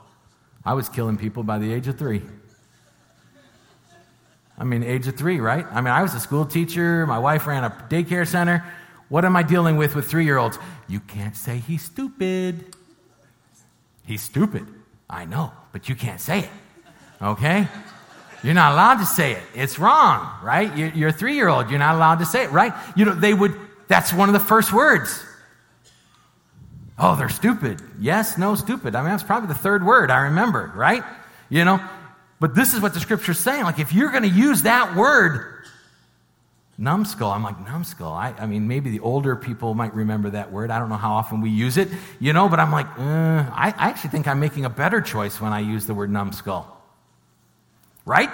[0.64, 2.22] I was killing people by the age of three.
[4.58, 5.64] I mean, age of three, right?
[5.70, 7.06] I mean, I was a school teacher.
[7.06, 8.64] My wife ran a daycare center.
[9.08, 10.58] What am I dealing with with three year olds?
[10.88, 12.76] You can't say he's stupid.
[14.04, 14.66] He's stupid.
[15.08, 16.50] I know, but you can't say it.
[17.22, 17.68] Okay?
[18.42, 19.42] You're not allowed to say it.
[19.54, 20.94] It's wrong, right?
[20.96, 21.70] You're, a three year old.
[21.70, 22.72] You're not allowed to say it, right?
[22.96, 23.54] You know, they would,
[23.88, 25.22] that's one of the first words.
[26.98, 27.80] Oh, they're stupid.
[27.98, 28.94] Yes, no, stupid.
[28.94, 31.02] I mean, that's probably the third word I remember, right?
[31.48, 31.80] You know,
[32.40, 33.64] but this is what the scripture's saying.
[33.64, 35.64] Like, if you're going to use that word,
[36.80, 38.10] numbskull, I'm like, numbskull.
[38.10, 40.70] I, I mean, maybe the older people might remember that word.
[40.70, 43.74] I don't know how often we use it, you know, but I'm like, uh, I,
[43.76, 46.66] I actually think I'm making a better choice when I use the word numbskull.
[48.06, 48.30] Right?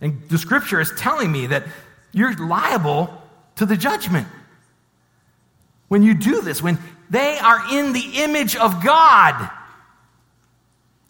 [0.00, 1.64] And the scripture is telling me that
[2.12, 3.22] you're liable
[3.56, 4.26] to the judgment.
[5.88, 6.78] When you do this, when
[7.10, 9.50] they are in the image of God.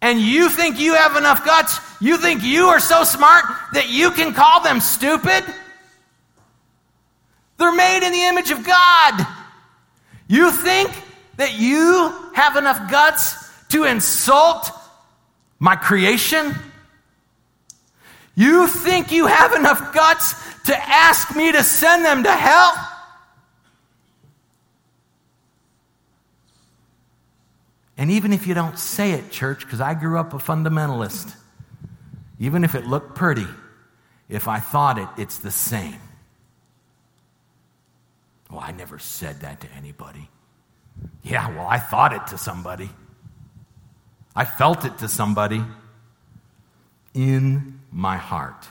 [0.03, 1.79] And you think you have enough guts?
[2.01, 5.45] You think you are so smart that you can call them stupid?
[7.57, 9.27] They're made in the image of God.
[10.27, 10.91] You think
[11.37, 13.37] that you have enough guts
[13.69, 14.71] to insult
[15.59, 16.55] my creation?
[18.35, 20.35] You think you have enough guts
[20.65, 22.91] to ask me to send them to hell?
[27.97, 31.33] And even if you don't say it, church, because I grew up a fundamentalist,
[32.41, 33.47] even if it looked pretty,
[34.29, 36.01] if I thought it, it's the same.
[38.55, 40.29] Well, I never said that to anybody.
[41.25, 42.89] Yeah, well, I thought it to somebody.
[44.37, 45.61] I felt it to somebody
[47.15, 48.69] in my heart.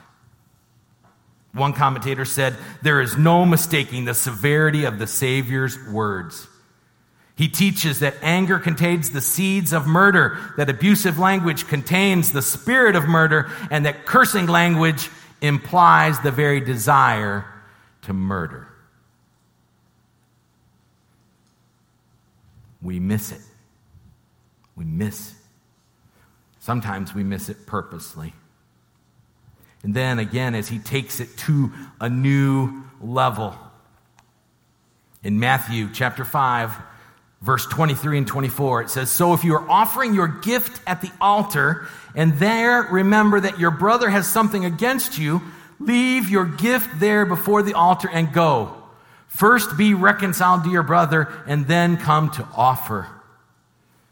[1.52, 6.48] One commentator said, There is no mistaking the severity of the Savior's words.
[7.36, 12.96] He teaches that anger contains the seeds of murder, that abusive language contains the spirit
[12.96, 15.10] of murder, and that cursing language
[15.42, 17.46] implies the very desire
[18.04, 18.70] to murder.
[22.84, 23.42] We miss it.
[24.76, 25.34] We miss.
[26.60, 28.34] Sometimes we miss it purposely.
[29.84, 33.56] And then again, as he takes it to a new level.
[35.24, 36.74] In Matthew chapter 5,
[37.42, 38.84] verse 23 and 24.
[38.84, 43.40] It says, So if you are offering your gift at the altar, and there remember
[43.40, 45.42] that your brother has something against you,
[45.80, 48.83] leave your gift there before the altar and go.
[49.34, 53.08] First be reconciled to your brother, and then come to offer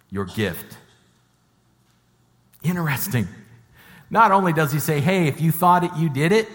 [0.09, 0.77] your gift.
[2.63, 3.27] Interesting.
[4.09, 6.47] Not only does he say, Hey, if you thought it, you did it.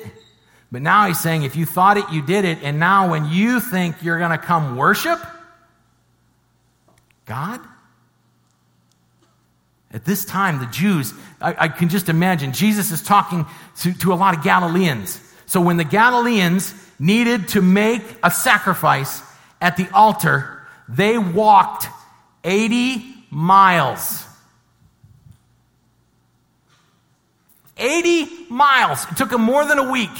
[0.72, 2.58] But now he's saying, if you thought it, you did it.
[2.62, 5.20] And now when you think you're going to come worship,
[7.24, 7.60] God?
[9.92, 13.46] At this time, the Jews, I, I can just imagine, Jesus is talking
[13.82, 15.20] to, to a lot of Galileans.
[15.46, 19.22] So when the Galileans needed to make a sacrifice
[19.60, 21.88] at the altar, they walked
[22.44, 24.24] 80 miles.
[27.76, 29.04] 80 miles.
[29.10, 30.10] It took them more than a week.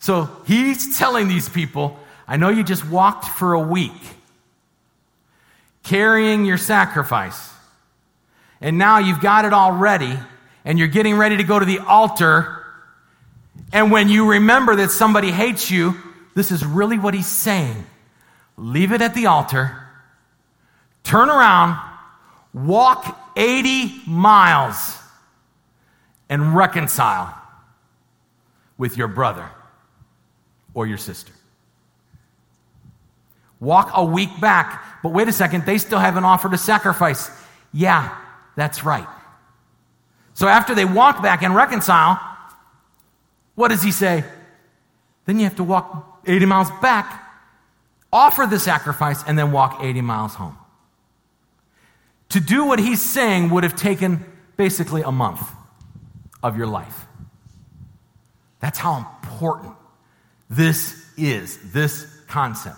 [0.00, 3.92] So he's telling these people, I know you just walked for a week
[5.82, 7.50] carrying your sacrifice.
[8.60, 10.18] And now you've got it all ready,
[10.64, 12.59] and you're getting ready to go to the altar.
[13.72, 15.96] And when you remember that somebody hates you,
[16.34, 17.86] this is really what he's saying.
[18.56, 19.76] Leave it at the altar,
[21.02, 21.80] turn around,
[22.52, 24.98] walk 80 miles,
[26.28, 27.34] and reconcile
[28.76, 29.48] with your brother
[30.74, 31.32] or your sister.
[33.60, 35.02] Walk a week back.
[35.02, 37.30] But wait a second, they still haven't offered a sacrifice.
[37.72, 38.16] Yeah,
[38.56, 39.06] that's right.
[40.34, 42.18] So after they walk back and reconcile,
[43.54, 44.24] what does he say?
[45.26, 47.22] Then you have to walk 80 miles back,
[48.12, 50.56] offer the sacrifice, and then walk 80 miles home.
[52.30, 54.24] To do what he's saying would have taken
[54.56, 55.42] basically a month
[56.42, 57.06] of your life.
[58.60, 59.74] That's how important
[60.48, 62.76] this is, this concept.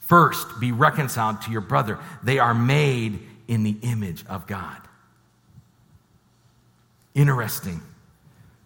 [0.00, 1.98] First, be reconciled to your brother.
[2.22, 4.78] They are made in the image of God.
[7.14, 7.82] Interesting.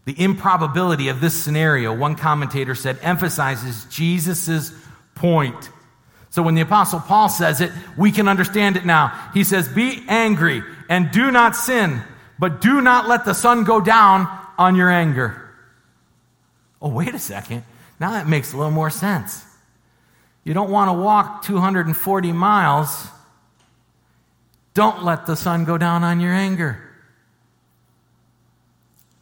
[0.07, 4.72] The improbability of this scenario, one commentator said, emphasizes Jesus'
[5.16, 5.68] point.
[6.30, 9.30] So when the Apostle Paul says it, we can understand it now.
[9.34, 12.02] He says, Be angry and do not sin,
[12.38, 15.42] but do not let the sun go down on your anger.
[16.80, 17.64] Oh, wait a second.
[17.98, 19.44] Now that makes a little more sense.
[20.44, 23.09] You don't want to walk 240 miles.
[24.74, 26.86] Don't let the sun go down on your anger.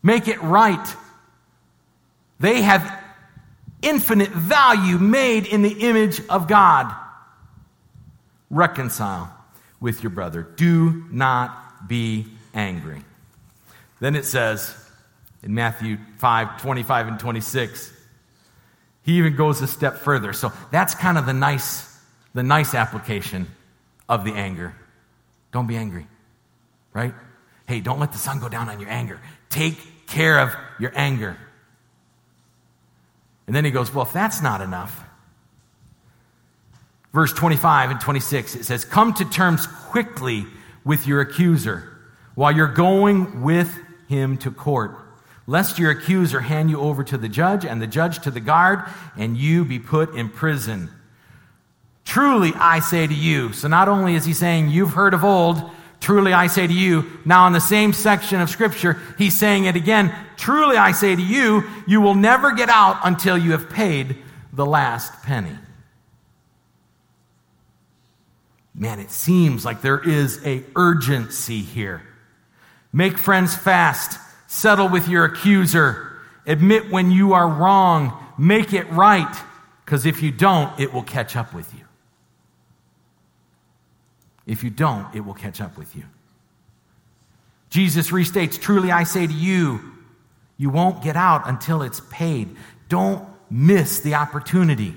[0.04, 0.96] Make it right.
[2.38, 3.02] They have
[3.80, 6.94] infinite value made in the image of God.
[8.50, 9.34] Reconcile
[9.80, 10.42] with your brother.
[10.42, 13.02] Do not be angry.
[13.98, 14.74] Then it says
[15.42, 17.92] in Matthew 5 25 and 26
[19.04, 20.32] he even goes a step further.
[20.32, 21.98] So that's kind of the nice,
[22.32, 23.46] the nice application
[24.08, 24.74] of the anger.
[25.52, 26.06] Don't be angry,
[26.92, 27.14] right?
[27.66, 29.20] Hey, don't let the sun go down on your anger.
[29.50, 31.36] Take care of your anger.
[33.46, 35.04] And then he goes, Well, if that's not enough,
[37.12, 40.46] verse 25 and 26, it says, Come to terms quickly
[40.84, 41.90] with your accuser
[42.34, 43.76] while you're going with
[44.08, 45.04] him to court
[45.46, 48.82] lest your accuser hand you over to the judge and the judge to the guard
[49.16, 50.90] and you be put in prison.
[52.04, 53.52] Truly, I say to you.
[53.52, 55.62] So not only is he saying, you've heard of old,
[56.04, 57.10] truly I say to you.
[57.24, 60.14] Now in the same section of scripture, he's saying it again.
[60.36, 64.16] Truly I say to you, you will never get out until you have paid
[64.52, 65.58] the last penny.
[68.74, 72.02] Man, it seems like there is a urgency here.
[72.92, 74.18] Make friends fast
[74.54, 76.12] Settle with your accuser.
[76.46, 78.16] Admit when you are wrong.
[78.38, 79.36] Make it right.
[79.84, 81.83] Because if you don't, it will catch up with you.
[84.46, 86.04] If you don't, it will catch up with you.
[87.70, 89.80] Jesus restates Truly I say to you,
[90.56, 92.56] you won't get out until it's paid.
[92.88, 94.94] Don't miss the opportunity.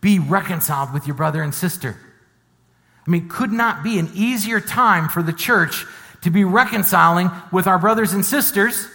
[0.00, 1.96] Be reconciled with your brother and sister.
[3.06, 5.84] I mean, could not be an easier time for the church
[6.22, 8.88] to be reconciling with our brothers and sisters.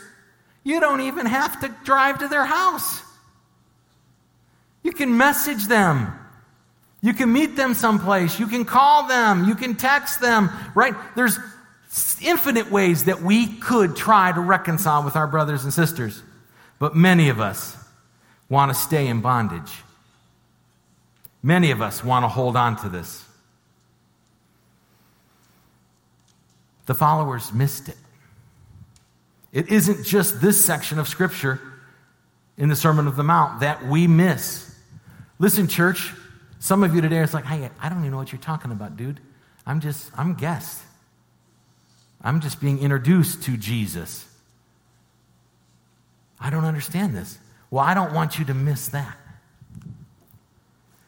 [0.64, 3.02] You don't even have to drive to their house.
[4.84, 6.14] You can message them.
[7.06, 8.40] You can meet them someplace.
[8.40, 9.48] You can call them.
[9.48, 10.96] You can text them, right?
[11.16, 11.38] There's
[12.20, 16.24] infinite ways that we could try to reconcile with our brothers and sisters.
[16.80, 17.78] But many of us
[18.50, 19.72] want to stay in bondage.
[21.44, 23.24] Many of us want to hold on to this.
[26.88, 27.98] The followers missed it.
[29.54, 31.62] It isn't just this section of Scripture
[32.58, 34.76] in the Sermon of the Mount that we miss.
[35.38, 36.12] Listen, church,
[36.66, 38.98] some of you today are like, hey, I don't even know what you're talking about,
[38.98, 39.20] dude.
[39.68, 40.82] I'm just, I'm guest.
[42.24, 44.26] I'm just being introduced to Jesus.
[46.40, 47.38] I don't understand this.
[47.70, 49.16] Well, I don't want you to miss that.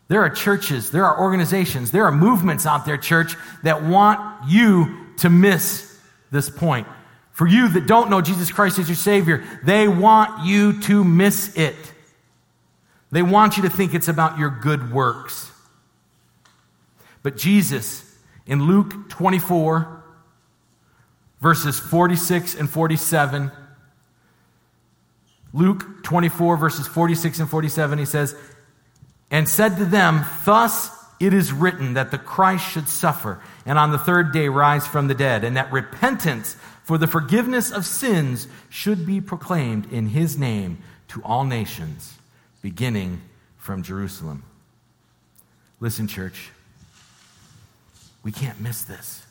[0.09, 5.07] There are churches, there are organizations, there are movements out there, church, that want you
[5.17, 5.99] to miss
[6.29, 6.87] this point.
[7.31, 11.57] For you that don't know Jesus Christ as your Savior, they want you to miss
[11.57, 11.75] it.
[13.11, 15.51] They want you to think it's about your good works.
[17.23, 18.03] But Jesus,
[18.45, 20.03] in Luke 24,
[21.41, 23.51] verses 46 and 47,
[25.53, 28.35] Luke 24, verses 46 and 47, he says,
[29.31, 30.89] And said to them, Thus
[31.19, 35.07] it is written that the Christ should suffer and on the third day rise from
[35.07, 40.37] the dead, and that repentance for the forgiveness of sins should be proclaimed in his
[40.37, 40.77] name
[41.09, 42.16] to all nations,
[42.61, 43.21] beginning
[43.57, 44.43] from Jerusalem.
[45.79, 46.49] Listen, church,
[48.23, 49.25] we can't miss this.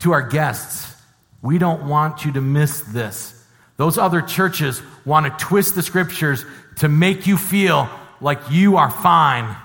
[0.00, 0.94] To our guests,
[1.40, 3.38] we don't want you to miss this.
[3.76, 6.44] Those other churches want to twist the scriptures
[6.76, 7.88] to make you feel
[8.20, 9.56] like you are fine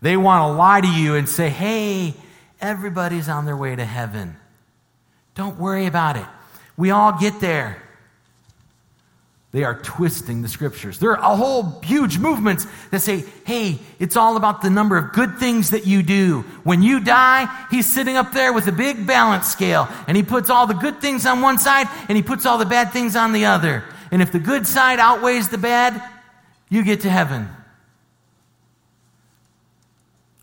[0.00, 2.14] they want to lie to you and say, hey,
[2.60, 4.36] everybody's on their way to heaven.
[5.34, 6.26] Don't worry about it.
[6.76, 7.82] We all get there.
[9.50, 10.98] They are twisting the scriptures.
[10.98, 15.14] There are a whole huge movements that say, hey, it's all about the number of
[15.14, 16.42] good things that you do.
[16.64, 20.50] When you die, he's sitting up there with a big balance scale and he puts
[20.50, 23.32] all the good things on one side and he puts all the bad things on
[23.32, 23.84] the other.
[24.10, 26.02] And if the good side outweighs the bad,
[26.68, 27.48] you get to heaven.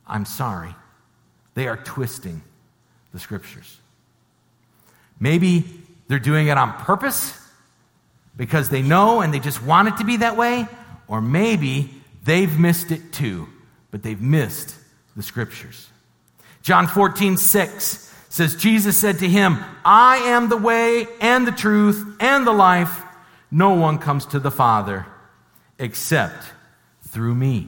[0.08, 0.74] I'm sorry.
[1.54, 2.42] They are twisting
[3.14, 3.80] the scriptures.
[5.20, 5.64] Maybe
[6.08, 7.40] they're doing it on purpose
[8.38, 10.68] because they know and they just want it to be that way,
[11.08, 11.90] or maybe
[12.24, 13.48] they've missed it too,
[13.92, 14.76] but they've missed
[15.16, 15.88] the scriptures.
[16.62, 22.18] John 14, 6 says, Jesus said to him, I am the way and the truth
[22.20, 23.02] and the life.
[23.52, 25.06] No one comes to the Father
[25.78, 26.44] except
[27.04, 27.68] through me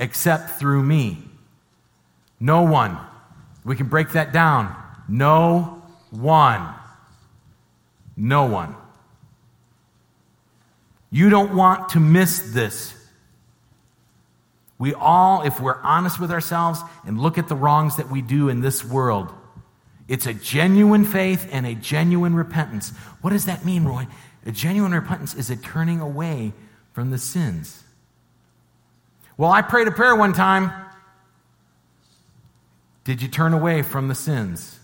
[0.00, 1.18] except through me.
[2.40, 2.98] No one.
[3.64, 4.74] We can break that down.
[5.06, 6.74] No one.
[8.16, 8.74] No one.
[11.10, 12.94] You don't want to miss this.
[14.78, 18.48] We all, if we're honest with ourselves and look at the wrongs that we do
[18.48, 19.30] in this world,
[20.08, 22.90] it's a genuine faith and a genuine repentance.
[23.20, 24.06] What does that mean, Roy?
[24.46, 26.52] A genuine repentance is a turning away
[26.92, 27.82] from the sins.
[29.36, 30.72] Well, I prayed a prayer one time.
[33.04, 34.78] Did you turn away from the sins?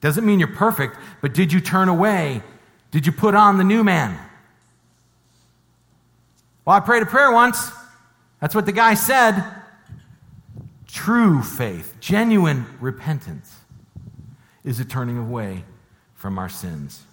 [0.00, 2.42] Doesn't mean you're perfect, but did you turn away?
[2.90, 4.18] Did you put on the new man?
[6.68, 7.72] Well, I prayed a prayer once.
[8.42, 9.42] That's what the guy said.
[10.86, 13.56] True faith, genuine repentance,
[14.64, 15.64] is a turning away
[16.12, 17.06] from our sins.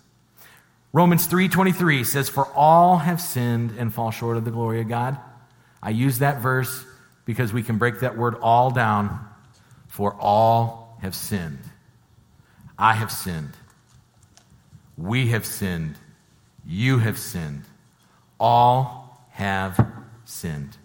[0.91, 5.17] Romans 3:23 says for all have sinned and fall short of the glory of God.
[5.81, 6.85] I use that verse
[7.23, 9.25] because we can break that word all down.
[9.87, 11.63] For all have sinned.
[12.77, 13.53] I have sinned.
[14.97, 15.95] We have sinned.
[16.65, 17.63] You have sinned.
[18.37, 19.04] All
[19.35, 19.85] have
[20.23, 20.77] sinned.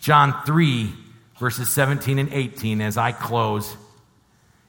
[0.00, 0.90] John 3,
[1.38, 3.76] verses 17 and 18, as I close,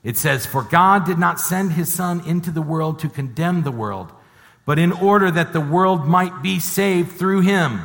[0.02, 3.72] it says, For God did not send his Son into the world to condemn the
[3.72, 4.12] world,
[4.66, 7.80] but in order that the world might be saved through him.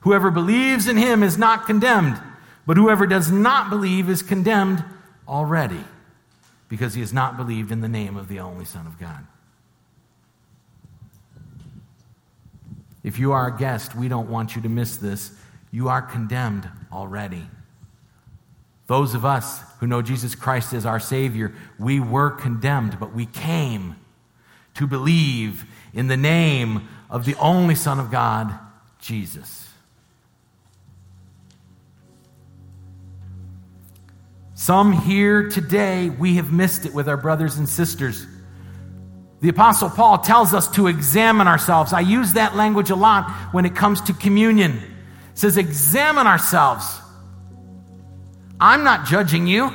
[0.00, 2.20] Whoever believes in him is not condemned,
[2.66, 4.84] but whoever does not believe is condemned
[5.26, 5.82] already,
[6.68, 9.26] because he has not believed in the name of the only Son of God.
[13.02, 15.32] If you are a guest, we don't want you to miss this.
[15.70, 17.46] You are condemned already.
[18.86, 23.26] Those of us who know Jesus Christ as our Savior, we were condemned, but we
[23.26, 23.96] came
[24.74, 28.52] to believe in the name of the only Son of God,
[28.98, 29.68] Jesus.
[34.54, 38.26] Some here today, we have missed it with our brothers and sisters.
[39.42, 41.92] The Apostle Paul tells us to examine ourselves.
[41.92, 44.70] I use that language a lot when it comes to communion.
[44.70, 44.84] It
[45.34, 47.00] says, examine ourselves.
[48.60, 49.74] I'm not judging you.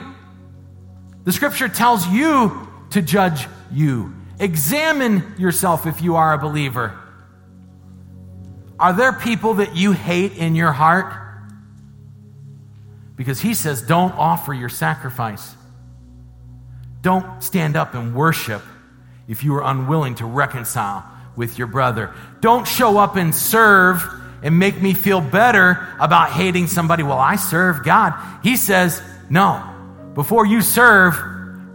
[1.25, 4.15] The scripture tells you to judge you.
[4.39, 6.97] Examine yourself if you are a believer.
[8.79, 11.13] Are there people that you hate in your heart?
[13.17, 15.55] Because he says, don't offer your sacrifice.
[17.01, 18.61] Don't stand up and worship
[19.27, 21.03] if you are unwilling to reconcile
[21.35, 22.13] with your brother.
[22.41, 24.03] Don't show up and serve
[24.41, 27.03] and make me feel better about hating somebody.
[27.03, 28.13] Well, I serve God.
[28.43, 29.63] He says, no.
[30.13, 31.15] Before you serve,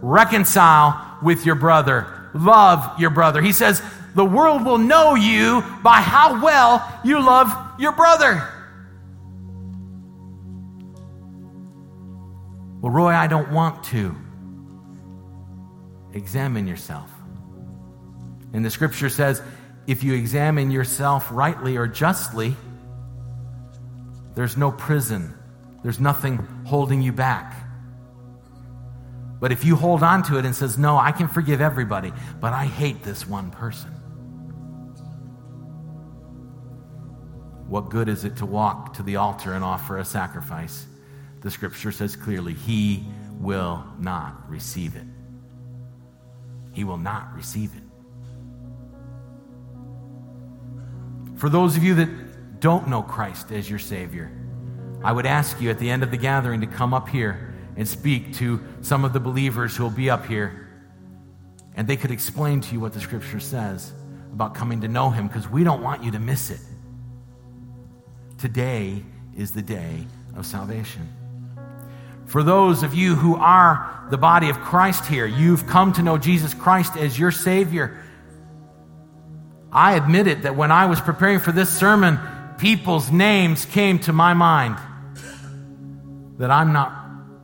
[0.01, 2.07] reconcile with your brother.
[2.33, 3.41] Love your brother.
[3.41, 3.81] He says,
[4.15, 7.49] the world will know you by how well you love
[7.79, 8.49] your brother.
[12.81, 14.15] Well, Roy, I don't want to.
[16.13, 17.12] Examine yourself.
[18.53, 19.41] And the scripture says,
[19.87, 22.55] if you examine yourself rightly or justly,
[24.35, 25.33] there's no prison,
[25.83, 27.55] there's nothing holding you back.
[29.39, 32.53] But if you hold on to it and says, "No, I can forgive everybody, but
[32.53, 33.91] I hate this one person."
[37.67, 40.87] What good is it to walk to the altar and offer a sacrifice?
[41.41, 45.07] The scripture says clearly, he will not receive it.
[46.71, 47.82] He will not receive it.
[51.43, 54.31] For those of you that don't know Christ as your Savior,
[55.03, 57.85] I would ask you at the end of the gathering to come up here and
[57.85, 60.69] speak to some of the believers who will be up here.
[61.75, 63.91] And they could explain to you what the Scripture says
[64.31, 66.61] about coming to know Him because we don't want you to miss it.
[68.37, 69.03] Today
[69.35, 71.09] is the day of salvation.
[72.25, 76.17] For those of you who are the body of Christ here, you've come to know
[76.17, 78.01] Jesus Christ as your Savior.
[79.73, 82.19] I admit it that when I was preparing for this sermon,
[82.59, 84.77] people's names came to my mind
[86.37, 86.91] that I'm not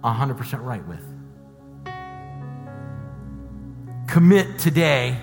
[0.04, 1.04] 100% right with.
[4.08, 5.18] Commit today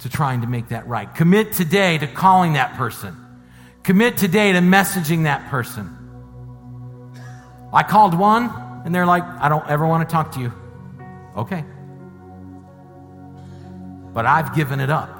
[0.00, 1.14] to trying to make that right.
[1.14, 3.16] Commit today to calling that person.
[3.82, 5.96] Commit today to messaging that person.
[7.72, 8.50] I called one,
[8.84, 10.52] and they're like, I don't ever want to talk to you.
[11.36, 11.64] Okay.
[14.12, 15.19] But I've given it up.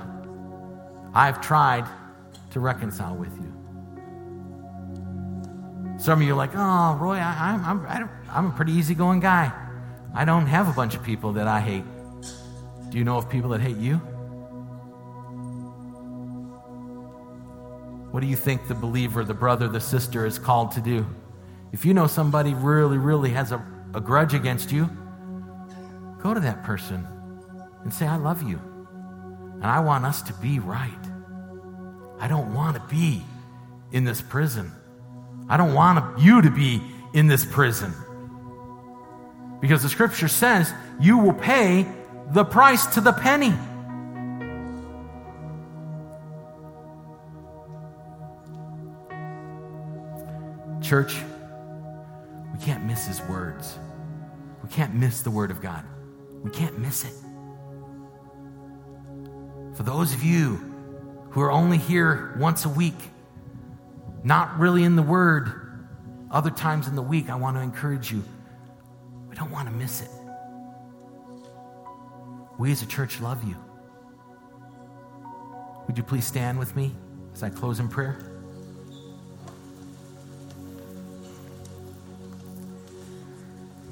[1.15, 1.87] I've tried
[2.51, 3.53] to reconcile with you.
[5.99, 9.53] Some of you are like, oh, Roy, I, I'm, I'm, I'm a pretty easygoing guy.
[10.15, 11.85] I don't have a bunch of people that I hate.
[12.91, 13.97] Do you know of people that hate you?
[18.11, 21.07] What do you think the believer, the brother, the sister is called to do?
[21.73, 24.91] If you know somebody really, really has a, a grudge against you,
[26.21, 27.07] go to that person
[27.83, 28.59] and say, I love you.
[29.55, 30.91] And I want us to be right.
[32.21, 33.23] I don't want to be
[33.93, 34.73] in this prison.
[35.49, 36.83] I don't want you to be
[37.15, 37.93] in this prison.
[39.61, 41.87] Because the scripture says you will pay
[42.33, 43.55] the price to the penny.
[50.83, 51.17] Church,
[52.53, 53.79] we can't miss his words.
[54.63, 55.85] We can't miss the word of God.
[56.43, 57.15] We can't miss it.
[59.75, 60.70] For those of you
[61.31, 62.99] who are only here once a week,
[64.23, 65.89] not really in the Word,
[66.31, 68.23] other times in the week, I want to encourage you.
[69.29, 70.11] We don't want to miss it.
[72.59, 73.57] We as a church love you.
[75.87, 76.93] Would you please stand with me
[77.35, 78.19] as I close in prayer?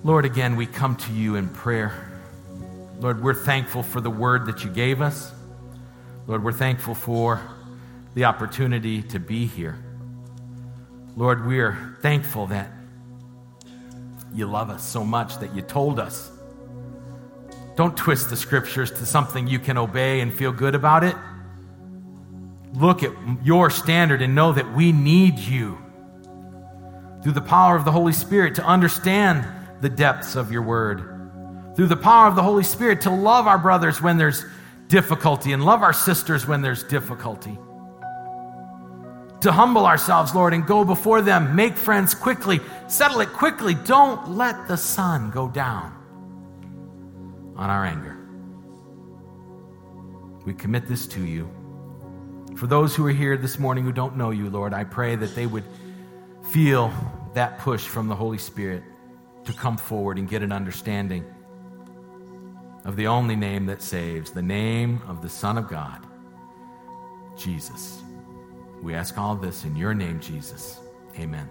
[0.04, 2.08] Lord, again, we come to you in prayer.
[3.00, 5.32] Lord, we're thankful for the word that you gave us.
[6.28, 7.40] Lord, we're thankful for
[8.14, 9.78] the opportunity to be here.
[11.16, 12.70] Lord, we are thankful that
[14.34, 16.30] you love us so much that you told us.
[17.76, 21.16] Don't twist the scriptures to something you can obey and feel good about it.
[22.74, 23.12] Look at
[23.42, 25.78] your standard and know that we need you
[27.22, 29.46] through the power of the Holy Spirit to understand
[29.80, 31.14] the depths of your word.
[31.78, 34.44] through the power of the Holy Spirit to love our brothers when there's
[34.88, 37.58] difficulty and love our sisters when there's difficulty.
[39.42, 43.74] To humble ourselves, Lord, and go before them, make friends quickly, settle it quickly.
[43.74, 45.94] Don't let the sun go down
[47.56, 48.16] on our anger.
[50.44, 51.48] We commit this to you.
[52.56, 55.34] For those who are here this morning who don't know you, Lord, I pray that
[55.36, 55.64] they would
[56.50, 56.92] feel
[57.34, 58.82] that push from the Holy Spirit
[59.44, 61.24] to come forward and get an understanding
[62.88, 66.06] of the only name that saves, the name of the Son of God,
[67.36, 68.00] Jesus.
[68.80, 70.80] We ask all this in your name, Jesus.
[71.18, 71.50] Amen.